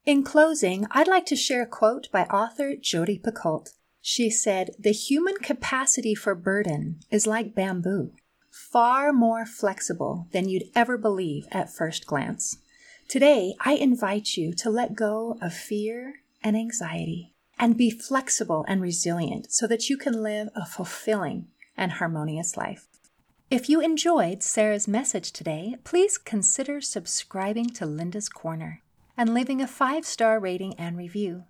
In 0.06 0.24
closing, 0.24 0.88
I'd 0.92 1.08
like 1.08 1.26
to 1.28 1.36
share 1.36 1.64
a 1.64 1.68
quote 1.68 2.08
by 2.12 2.24
author 2.24 2.76
Jodi 2.76 3.20
Picoult. 3.20 3.70
She 4.02 4.30
said, 4.30 4.72
The 4.80 4.92
human 4.92 5.36
capacity 5.36 6.16
for 6.16 6.34
burden 6.34 7.02
is 7.12 7.28
like 7.28 7.54
bamboo, 7.54 8.14
far 8.52 9.12
more 9.12 9.46
flexible 9.46 10.28
than 10.32 10.48
you'd 10.48 10.70
ever 10.76 10.98
believe 10.98 11.48
at 11.52 11.74
first 11.74 12.06
glance. 12.06 12.58
Today, 13.08 13.56
I 13.60 13.74
invite 13.74 14.38
you 14.38 14.54
to 14.54 14.70
let 14.70 14.96
go 14.96 15.38
of 15.42 15.54
fear 15.54 16.22
and 16.44 16.56
anxiety 16.56 17.34
and 17.58 17.78
be 17.78 17.90
flexible 17.90 18.66
and 18.68 18.82
resilient 18.82 19.52
so 19.52 19.68
that 19.68 19.90
you 19.90 19.98
can 19.98 20.22
live 20.22 20.50
a 20.56 20.66
fulfilling 20.66 21.48
and 21.78 21.94
harmonious 21.94 22.58
life. 22.58 22.88
If 23.50 23.70
you 23.70 23.82
enjoyed 23.82 24.44
Sarah's 24.44 24.88
message 24.88 25.32
today, 25.32 25.76
please 25.84 26.18
consider 26.18 26.80
subscribing 26.80 27.70
to 27.72 27.86
Linda's 27.86 28.30
Corner 28.30 28.82
and 29.18 29.34
leaving 29.34 29.62
a 29.62 29.68
five 29.68 30.06
star 30.06 30.40
rating 30.40 30.74
and 30.76 30.98
review. 30.98 31.44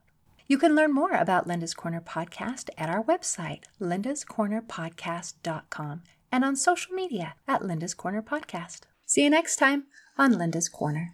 You 0.48 0.58
can 0.58 0.76
learn 0.76 0.94
more 0.94 1.14
about 1.14 1.48
Linda's 1.48 1.74
Corner 1.74 2.02
podcast 2.02 2.70
at 2.78 2.90
our 2.90 3.04
website, 3.04 3.64
lindascornerpodcast.com, 3.80 6.02
and 6.32 6.44
on 6.44 6.56
social 6.56 6.94
media 6.94 7.36
at 7.48 7.64
Linda's 7.64 7.94
Corner 7.94 8.22
Podcast. 8.22 8.82
See 9.06 9.24
you 9.24 9.30
next 9.30 9.58
time 9.58 9.86
on 10.18 10.38
Linda's 10.38 10.70
Corner. 10.70 11.14